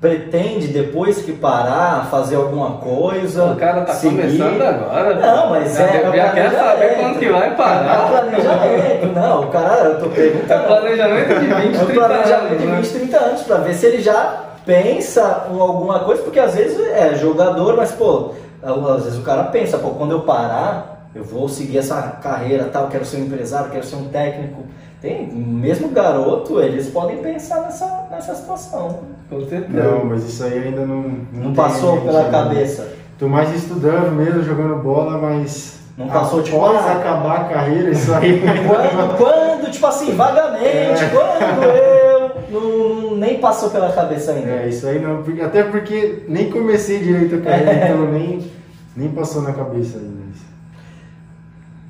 pretende, 0.04 0.68
depois 0.68 1.22
que 1.22 1.32
parar, 1.32 2.10
fazer 2.12 2.36
alguma 2.36 2.72
coisa? 2.72 3.46
O 3.46 3.56
cara 3.56 3.84
tá 3.84 3.94
seguir? 3.94 4.18
começando 4.18 4.62
agora. 4.62 5.16
Não, 5.16 5.50
mas 5.52 5.80
é. 5.80 6.04
é 6.04 6.10
o 6.10 6.14
já 6.14 6.30
quer 6.32 6.52
saber 6.52 6.96
quando 6.98 7.20
que 7.20 7.30
vai 7.30 7.48
É 7.48 7.52
parar. 7.52 8.08
planejamento, 8.10 9.06
não, 9.16 9.44
o 9.44 9.48
cara, 9.48 9.84
eu 9.86 10.00
tô 10.00 10.06
É 10.08 10.10
perguntando. 10.10 10.68
planejamento 10.68 11.40
de 11.40 11.46
20, 11.46 11.56
É 11.56 11.82
um 11.82 11.86
30 11.86 11.94
planejamento 11.94 12.48
anos. 12.52 12.60
de 12.60 12.66
né? 12.68 12.76
20, 12.82 12.90
30 12.92 13.18
anos, 13.18 13.42
pra 13.44 13.58
ver 13.60 13.74
se 13.76 13.86
ele 13.86 14.02
já 14.02 14.44
pensa 14.66 15.48
em 15.50 15.58
alguma 15.62 16.00
coisa, 16.02 16.22
porque 16.22 16.40
às 16.40 16.54
vezes 16.54 16.78
é 16.86 17.16
jogador, 17.16 17.78
mas 17.78 17.92
pô, 17.94 18.32
às 18.62 19.04
vezes 19.06 19.18
o 19.18 19.24
cara 19.24 19.44
pensa, 19.46 19.78
pô, 19.78 19.92
quando 19.92 20.12
eu 20.12 20.20
parar, 20.24 21.08
eu 21.16 21.24
vou 21.24 21.48
seguir 21.48 21.78
essa 21.78 22.02
carreira 22.22 22.66
tal, 22.66 22.88
quero 22.90 23.06
ser 23.06 23.18
um 23.18 23.22
empresário, 23.22 23.72
quero 23.72 23.86
ser 23.86 23.96
um 23.96 24.10
técnico. 24.10 24.64
Tem, 25.04 25.28
mesmo 25.28 25.90
garoto, 25.90 26.62
eles 26.62 26.88
podem 26.88 27.18
pensar 27.18 27.60
nessa, 27.64 28.08
nessa 28.10 28.34
situação. 28.36 29.00
Com 29.30 29.42
certeza. 29.42 29.84
Não, 29.84 30.06
mas 30.06 30.24
isso 30.24 30.42
aí 30.46 30.64
ainda 30.68 30.86
não. 30.86 31.02
Não, 31.34 31.42
tem 31.44 31.54
passou 31.54 32.00
pela 32.00 32.30
cabeça. 32.30 32.94
Tô 33.20 33.28
mais 33.28 33.54
estudando 33.54 34.16
mesmo, 34.16 34.42
jogando 34.44 34.82
bola, 34.82 35.18
mas. 35.18 35.82
Não 35.98 36.08
passou, 36.08 36.42
tipo, 36.42 36.56
Após 36.56 36.86
ah, 36.86 36.94
acabar 36.94 37.42
a 37.42 37.44
carreira, 37.44 37.92
isso 37.92 38.14
aí. 38.14 38.42
Quando, 38.42 39.18
quando, 39.18 39.72
tipo 39.72 39.86
assim, 39.86 40.16
vagamente, 40.16 41.04
É. 41.04 41.10
quando 41.10 41.64
eu 41.66 42.32
não, 42.50 43.18
nem 43.18 43.40
passou 43.40 43.70
pela 43.72 43.92
cabeça 43.92 44.32
ainda. 44.32 44.50
É, 44.52 44.70
isso 44.70 44.88
aí 44.88 45.00
não. 45.02 45.22
Até 45.46 45.64
porque 45.64 46.24
nem 46.30 46.50
comecei 46.50 47.00
direito 47.00 47.36
a 47.36 47.42
carreira, 47.42 47.90
então 47.90 48.10
nem, 48.10 48.50
nem 48.96 49.10
passou 49.10 49.42
na 49.42 49.52
cabeça 49.52 49.98
ainda. 49.98 50.24
isso. 50.34 50.46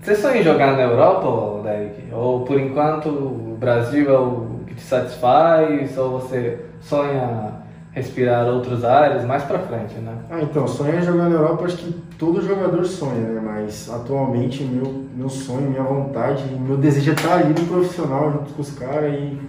Você 0.04 0.18
sonha 0.18 0.42
em 0.42 0.44
jogar 0.44 0.76
na 0.76 0.82
Europa, 0.82 1.64
Derek? 1.64 2.14
Ou 2.14 2.42
por 2.44 2.60
enquanto 2.60 3.08
o 3.08 3.56
Brasil 3.58 4.14
é 4.14 4.20
o 4.20 4.60
que 4.68 4.76
te 4.76 4.82
satisfaz? 4.82 5.98
Ou 5.98 6.20
você 6.20 6.60
sonha 6.82 7.54
respirar 7.94 8.46
outros 8.48 8.84
ares 8.84 9.24
mais 9.24 9.44
pra 9.44 9.60
frente, 9.60 9.94
né? 10.00 10.14
Ah, 10.30 10.42
então, 10.42 10.68
sonhar 10.68 11.02
jogar 11.02 11.30
na 11.30 11.36
Europa, 11.36 11.64
acho 11.64 11.78
que 11.78 11.94
todo 12.20 12.46
jogador 12.46 12.84
sonha, 12.84 13.30
né? 13.30 13.42
Mas 13.42 13.90
atualmente 13.90 14.62
meu, 14.66 15.06
meu 15.16 15.30
sonho, 15.30 15.70
minha 15.70 15.84
vontade, 15.84 16.44
meu 16.54 16.76
desejo 16.76 17.12
é 17.12 17.14
estar 17.14 17.36
ali 17.36 17.54
no 17.58 17.66
profissional 17.66 18.30
junto 18.30 18.54
com 18.56 18.62
os 18.62 18.72
caras 18.72 19.14
e 19.14 19.40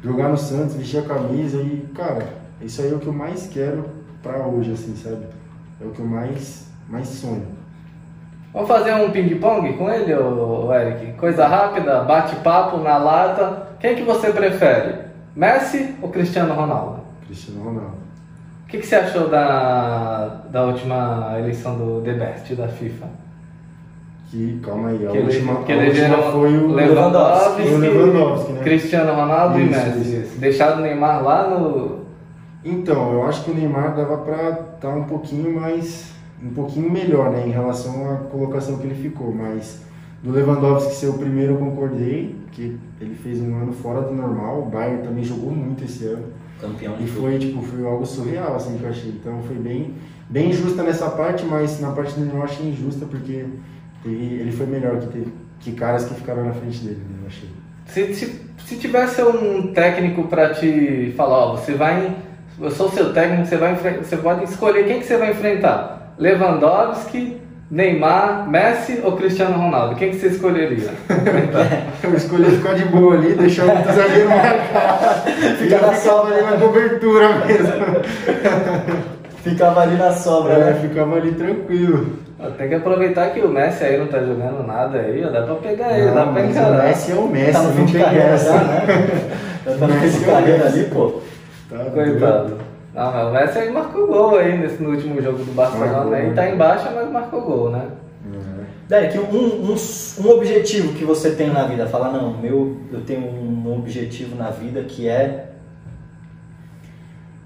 jogar 0.00 0.28
no 0.28 0.36
Santos, 0.36 0.76
vestir 0.76 1.00
a 1.00 1.02
camisa 1.02 1.60
e, 1.60 1.88
cara, 1.92 2.24
isso 2.60 2.80
aí 2.82 2.92
é 2.92 2.94
o 2.94 3.00
que 3.00 3.08
eu 3.08 3.12
mais 3.12 3.48
quero 3.48 3.84
pra 4.22 4.46
hoje, 4.46 4.70
assim, 4.70 4.94
sabe? 4.94 5.26
É 5.80 5.84
o 5.84 5.90
que 5.90 5.98
eu 5.98 6.06
mais, 6.06 6.68
mais 6.88 7.08
sonho. 7.08 7.63
Vamos 8.54 8.68
fazer 8.68 8.94
um 8.94 9.10
ping-pong 9.10 9.72
com 9.72 9.90
ele, 9.90 10.14
ô, 10.14 10.72
Eric? 10.72 11.12
Coisa 11.14 11.44
rápida, 11.46 12.02
bate-papo 12.04 12.78
na 12.78 12.96
lata. 12.96 13.66
Quem 13.80 13.96
que 13.96 14.02
você 14.04 14.30
prefere? 14.32 14.94
Messi 15.34 15.96
ou 16.00 16.08
Cristiano 16.08 16.54
Ronaldo? 16.54 17.00
Cristiano 17.26 17.64
Ronaldo. 17.64 18.04
O 18.64 18.66
que, 18.68 18.78
que 18.78 18.86
você 18.86 18.94
achou 18.94 19.28
da, 19.28 20.42
da 20.50 20.62
última 20.62 21.34
eleição 21.38 21.76
do 21.76 22.00
The 22.02 22.12
Best 22.12 22.54
da 22.54 22.68
FIFA? 22.68 23.06
Que, 24.30 24.60
calma 24.64 24.88
aí, 24.90 25.04
a 25.06 25.10
Que, 25.10 25.18
última, 25.18 25.52
ele, 25.52 25.64
que 25.64 25.72
a 25.72 25.76
última 25.76 26.32
foi 26.32 26.56
o 26.56 26.72
Lewandowski, 26.72 27.62
o 27.62 27.78
Lewandowski, 27.78 28.52
né? 28.52 28.60
Cristiano 28.62 29.14
Ronaldo 29.14 29.58
e 29.58 29.70
Isso, 29.70 29.80
Messi. 29.86 30.16
isso. 30.16 30.38
Deixaram 30.38 30.78
o 30.78 30.80
Neymar 30.80 31.22
lá 31.24 31.48
no. 31.48 32.04
Então, 32.64 33.12
eu 33.12 33.26
acho 33.26 33.44
que 33.44 33.50
o 33.50 33.54
Neymar 33.54 33.94
dava 33.94 34.18
pra 34.18 34.50
estar 34.76 34.88
um 34.88 35.04
pouquinho 35.04 35.60
mais, 35.60 36.13
um 36.44 36.50
pouquinho 36.50 36.90
melhor, 36.90 37.30
né, 37.30 37.44
em 37.46 37.50
relação 37.50 38.10
à 38.12 38.16
colocação 38.16 38.78
que 38.78 38.86
ele 38.86 38.94
ficou, 38.94 39.32
mas 39.34 39.80
do 40.22 40.30
Lewandowski 40.30 40.94
ser 40.94 41.06
o 41.08 41.14
primeiro 41.14 41.54
eu 41.54 41.58
concordei, 41.58 42.36
que 42.52 42.78
ele 43.00 43.14
fez 43.14 43.40
um 43.40 43.56
ano 43.56 43.72
fora 43.72 44.02
do 44.02 44.12
normal, 44.14 44.60
o 44.62 44.66
Bayern 44.66 45.02
também 45.02 45.24
jogou 45.24 45.50
muito 45.50 45.84
esse 45.84 46.04
ano, 46.06 46.24
Campeão 46.60 46.94
e 47.00 47.06
foi, 47.06 47.38
tipo, 47.38 47.60
foi 47.62 47.84
algo 47.86 48.06
surreal, 48.06 48.54
assim, 48.56 48.78
que 48.78 48.84
eu 48.84 48.90
achei, 48.90 49.10
então 49.10 49.42
foi 49.46 49.56
bem, 49.56 49.94
bem 50.28 50.52
justa 50.52 50.82
nessa 50.82 51.10
parte, 51.10 51.44
mas 51.44 51.80
na 51.80 51.90
parte 51.90 52.18
Neymar 52.18 52.36
eu 52.36 52.42
achei 52.44 52.68
injusta, 52.68 53.04
porque 53.06 53.44
teve- 54.02 54.34
ele 54.40 54.52
foi 54.52 54.66
melhor 54.66 54.98
que, 54.98 55.06
teve, 55.08 55.32
que 55.60 55.72
caras 55.72 56.04
que 56.04 56.14
ficaram 56.14 56.44
na 56.44 56.52
frente 56.52 56.80
dele, 56.84 57.00
né, 57.10 57.18
eu 57.22 57.26
achei. 57.26 57.48
Se, 57.86 58.14
se, 58.14 58.40
se 58.66 58.76
tivesse 58.76 59.22
um 59.22 59.72
técnico 59.74 60.24
pra 60.24 60.54
te 60.54 61.12
falar, 61.16 61.36
ó, 61.52 61.56
você 61.56 61.74
vai. 61.74 62.16
Eu 62.58 62.70
sou 62.70 62.88
seu 62.90 63.12
técnico, 63.12 63.46
você 63.46 63.56
vai 63.58 63.74
você 64.02 64.16
pode 64.16 64.44
escolher 64.44 64.86
quem 64.86 65.00
que 65.00 65.04
você 65.06 65.18
vai 65.18 65.32
enfrentar. 65.32 65.93
Lewandowski, 66.18 67.40
Neymar, 67.70 68.48
Messi 68.48 69.00
ou 69.02 69.12
Cristiano 69.16 69.56
Ronaldo? 69.58 69.96
Quem 69.96 70.10
que 70.10 70.16
você 70.16 70.28
escolheria? 70.28 70.90
Eu 72.02 72.14
escolhi 72.14 72.44
ficar 72.56 72.74
de 72.74 72.84
boa 72.86 73.14
ali, 73.14 73.32
deixar 73.34 73.64
o 73.64 73.92
zagueiro 73.92 74.28
marcar. 74.30 75.24
Na 75.42 75.56
ficava 75.56 75.94
sobra. 75.96 76.34
ali 76.36 76.44
na 76.44 76.56
cobertura 76.58 77.28
mesmo. 77.46 79.04
Ficava 79.44 79.82
ali 79.82 79.96
na 79.96 80.10
sobra, 80.10 80.54
É, 80.54 80.58
né? 80.72 80.78
ficava 80.80 81.16
ali 81.16 81.32
tranquilo. 81.32 82.18
Tem 82.56 82.66
que 82.68 82.74
aproveitar 82.76 83.28
que 83.30 83.40
o 83.40 83.48
Messi 83.48 83.84
aí 83.84 83.98
não 83.98 84.06
tá 84.06 84.18
jogando 84.20 84.66
nada 84.66 84.98
aí, 84.98 85.22
ó, 85.22 85.28
dá 85.30 85.42
pra 85.42 85.54
pegar 85.56 85.92
ele, 85.98 86.06
dá 86.12 86.24
Não, 86.24 86.32
pra 86.32 86.42
mas 86.42 86.46
o 86.46 86.50
encarar. 86.50 86.84
Messi 86.84 87.12
é 87.12 87.14
o 87.14 87.28
Messi, 87.28 87.52
Tá 87.52 87.62
no 87.62 87.72
fim 87.72 87.78
não 87.80 87.84
de 87.86 87.92
tem 87.92 88.02
carreira 88.02 88.26
essa. 88.28 88.44
já, 88.52 88.64
né? 88.64 88.86
Já 89.66 89.76
tá 89.76 89.86
no 89.86 89.94
fim 90.00 90.08
de 90.18 90.24
é 90.24 90.26
carreira 90.32 90.66
ali, 90.66 90.84
pô. 90.84 91.20
Tá 91.70 91.76
Coitado. 91.92 92.56
Não, 92.94 93.12
mas 93.12 93.26
o 93.26 93.32
Messi 93.32 93.58
aí 93.58 93.72
marcou 93.72 94.06
gol 94.06 94.38
aí 94.38 94.56
nesse, 94.56 94.80
no 94.80 94.90
último 94.90 95.20
jogo 95.20 95.38
do 95.38 95.52
Barcelona 95.52 95.92
Marcou, 95.92 96.14
aí, 96.14 96.28
né? 96.28 96.34
tá 96.34 96.48
embaixo, 96.48 96.88
mas 96.94 97.10
marcou 97.10 97.42
gol, 97.42 97.70
né? 97.70 97.88
É. 98.32 98.64
Derek, 98.88 99.18
um, 99.18 99.72
um, 99.72 99.74
um 99.74 100.30
objetivo 100.30 100.92
que 100.94 101.04
você 101.04 101.32
tem 101.32 101.50
na 101.50 101.64
vida, 101.66 101.88
falar, 101.88 102.12
não, 102.12 102.38
meu, 102.38 102.76
eu 102.92 103.00
tenho 103.00 103.26
um 103.26 103.76
objetivo 103.76 104.36
na 104.36 104.50
vida 104.50 104.84
que 104.84 105.08
é. 105.08 105.54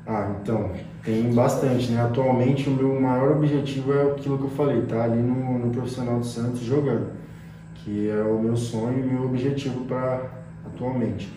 Ah, 0.07 0.33
então, 0.41 0.71
tem 1.03 1.33
bastante, 1.33 1.93
né? 1.93 2.03
Atualmente 2.03 2.69
o 2.69 2.73
meu 2.73 3.01
maior 3.01 3.33
objetivo 3.33 3.95
é 3.95 4.03
aquilo 4.13 4.37
que 4.37 4.45
eu 4.45 4.51
falei, 4.51 4.83
tá 4.83 5.05
ali 5.05 5.21
no, 5.21 5.59
no 5.59 5.71
profissional 5.71 6.19
do 6.19 6.27
Santos 6.27 6.61
jogando, 6.61 7.13
que 7.75 8.11
é 8.11 8.23
o 8.23 8.39
meu 8.39 8.57
sonho 8.57 8.99
e 8.99 9.03
meu 9.03 9.25
objetivo 9.25 9.87
para 9.87 10.21
atualmente. 10.67 11.33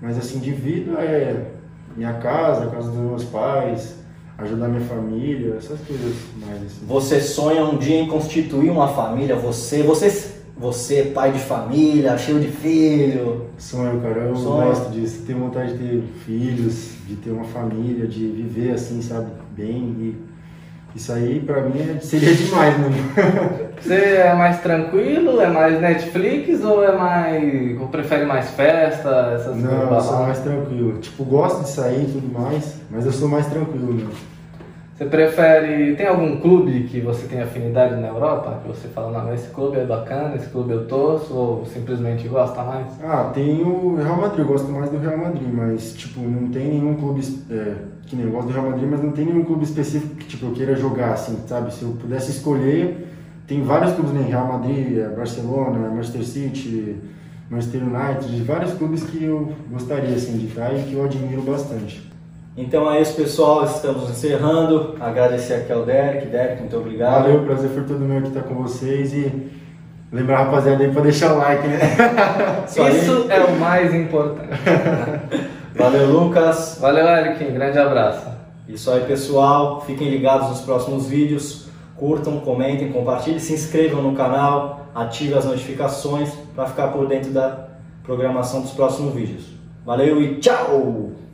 Mas 0.00 0.16
assim, 0.16 0.38
de 0.38 0.52
vida 0.52 1.00
é 1.00 1.57
minha 1.96 2.14
casa, 2.14 2.64
a 2.64 2.66
casa 2.68 2.90
dos 2.90 3.00
meus 3.00 3.24
pais, 3.24 3.94
ajudar 4.38 4.68
minha 4.68 4.86
família, 4.86 5.54
essas 5.58 5.80
coisas 5.80 6.14
mais 6.44 6.62
assim. 6.62 6.86
Você 6.86 7.20
sonha 7.20 7.64
um 7.64 7.76
dia 7.76 8.00
em 8.00 8.06
constituir 8.08 8.70
uma 8.70 8.88
família, 8.88 9.34
você, 9.36 9.82
você, 9.82 10.32
você 10.56 11.04
pai 11.14 11.32
de 11.32 11.40
família, 11.40 12.16
cheio 12.16 12.40
de 12.40 12.48
filho. 12.48 13.46
Sonho, 13.58 14.00
cara, 14.00 14.20
eu 14.20 14.36
Sonho. 14.36 14.68
gosto 14.68 14.90
disso, 14.92 15.24
tenho 15.26 15.40
vontade 15.40 15.72
de 15.72 15.78
ter 15.78 16.02
filhos, 16.24 16.90
de 17.06 17.16
ter 17.16 17.30
uma 17.30 17.44
família, 17.44 18.06
de 18.06 18.26
viver 18.28 18.72
assim, 18.72 19.02
sabe, 19.02 19.30
bem 19.56 19.96
e 19.98 20.27
isso 20.98 21.12
aí 21.12 21.40
pra 21.40 21.62
mim 21.62 21.80
é- 21.80 22.00
seria 22.00 22.34
demais, 22.34 22.76
né? 22.78 22.88
Você 23.80 23.94
é 23.94 24.34
mais 24.34 24.60
tranquilo, 24.60 25.40
é 25.40 25.46
mais 25.48 25.80
Netflix 25.80 26.64
ou 26.64 26.82
é 26.84 26.92
mais. 26.96 27.80
ou 27.80 27.86
prefere 27.88 28.24
mais 28.26 28.50
festa, 28.50 29.32
essas 29.36 29.56
Não, 29.56 29.70
coisas? 29.70 29.90
eu 29.92 30.00
sou 30.00 30.18
mais 30.24 30.38
tranquilo. 30.40 30.98
Tipo, 30.98 31.24
gosto 31.24 31.62
de 31.62 31.68
sair 31.70 32.02
e 32.08 32.12
tudo 32.12 32.32
mais, 32.32 32.74
mas 32.90 33.06
eu 33.06 33.12
sou 33.12 33.28
mais 33.28 33.46
tranquilo, 33.46 33.94
né? 33.94 34.06
Você 34.98 35.04
prefere. 35.04 35.94
Tem 35.94 36.08
algum 36.08 36.40
clube 36.40 36.82
que 36.88 37.00
você 37.00 37.28
tem 37.28 37.40
afinidade 37.40 37.94
na 38.00 38.08
Europa? 38.08 38.58
Que 38.60 38.66
você 38.66 38.88
fala, 38.88 39.16
não, 39.16 39.32
esse 39.32 39.48
clube 39.50 39.76
é 39.76 39.86
bacana, 39.86 40.34
esse 40.34 40.48
clube 40.48 40.72
eu 40.72 40.88
torço, 40.88 41.32
ou 41.32 41.64
simplesmente 41.64 42.26
gosta 42.26 42.64
mais? 42.64 42.86
Ah, 43.04 43.30
tem 43.32 43.62
o 43.62 43.94
Real 43.94 44.16
Madrid, 44.16 44.40
eu 44.40 44.46
gosto 44.46 44.68
mais 44.72 44.90
do 44.90 44.98
Real 44.98 45.16
Madrid, 45.16 45.48
mas, 45.52 45.92
tipo, 45.92 46.20
não 46.20 46.48
tem 46.48 46.66
nenhum 46.66 46.96
clube, 46.96 47.20
é, 47.48 47.74
que 48.06 48.16
nem 48.16 48.26
eu 48.26 48.32
gosto 48.32 48.48
do 48.48 48.52
Real 48.54 48.70
Madrid, 48.70 48.88
mas 48.90 49.00
não 49.00 49.12
tem 49.12 49.24
nenhum 49.24 49.44
clube 49.44 49.62
específico 49.62 50.16
que, 50.16 50.26
tipo, 50.26 50.46
eu 50.46 50.52
queira 50.52 50.74
jogar, 50.74 51.12
assim, 51.12 51.38
sabe? 51.46 51.72
Se 51.72 51.82
eu 51.82 51.90
pudesse 51.90 52.32
escolher, 52.32 53.06
tem 53.46 53.62
vários 53.62 53.92
clubes, 53.92 54.12
né? 54.12 54.26
Real 54.28 54.48
Madrid, 54.48 54.98
é, 54.98 55.08
Barcelona, 55.10 55.90
Manchester 55.90 56.24
City, 56.24 56.96
Manchester 57.48 57.82
United, 57.84 58.42
vários 58.42 58.74
clubes 58.74 59.04
que 59.04 59.22
eu 59.22 59.52
gostaria, 59.70 60.16
assim, 60.16 60.38
de 60.38 60.46
estar 60.46 60.74
e 60.74 60.82
que 60.82 60.94
eu 60.94 61.04
admiro 61.04 61.42
bastante. 61.42 62.17
Então 62.58 62.90
é 62.92 63.00
isso, 63.00 63.14
pessoal. 63.14 63.64
Estamos 63.64 64.10
encerrando. 64.10 64.96
Agradecer 64.98 65.54
aqui 65.54 65.72
ao 65.72 65.84
Derek. 65.84 66.26
Derek, 66.26 66.60
muito 66.60 66.76
obrigado. 66.76 67.22
Valeu, 67.22 67.44
prazer 67.44 67.70
foi 67.70 67.84
todo 67.84 68.00
meu 68.00 68.18
aqui 68.18 68.28
estar 68.28 68.42
com 68.42 68.56
vocês 68.56 69.12
e 69.12 69.48
lembrar 70.10 70.40
a 70.40 70.44
rapaziada 70.44 70.82
aí 70.82 70.90
pra 70.90 71.02
deixar 71.02 71.34
o 71.34 71.38
like, 71.38 71.68
né? 71.68 71.78
Isso 72.66 72.82
aí. 72.82 72.98
Isso 72.98 73.26
é 73.30 73.44
o 73.44 73.60
mais 73.60 73.94
importante. 73.94 74.48
Valeu, 75.76 76.06
Lucas. 76.08 76.78
Valeu, 76.80 77.06
Eric. 77.06 77.44
Grande 77.44 77.78
abraço. 77.78 78.26
Isso 78.68 78.90
aí, 78.90 79.04
pessoal. 79.04 79.80
Fiquem 79.82 80.10
ligados 80.10 80.48
nos 80.48 80.60
próximos 80.60 81.06
vídeos. 81.06 81.68
Curtam, 81.94 82.40
comentem, 82.40 82.90
compartilhem, 82.90 83.38
se 83.38 83.52
inscrevam 83.52 84.02
no 84.02 84.14
canal, 84.14 84.86
ativem 84.94 85.36
as 85.36 85.44
notificações 85.44 86.32
para 86.54 86.66
ficar 86.66 86.88
por 86.88 87.06
dentro 87.06 87.30
da 87.30 87.68
programação 88.02 88.62
dos 88.62 88.70
próximos 88.72 89.14
vídeos. 89.14 89.46
Valeu 89.84 90.20
e 90.20 90.36
tchau! 90.36 91.27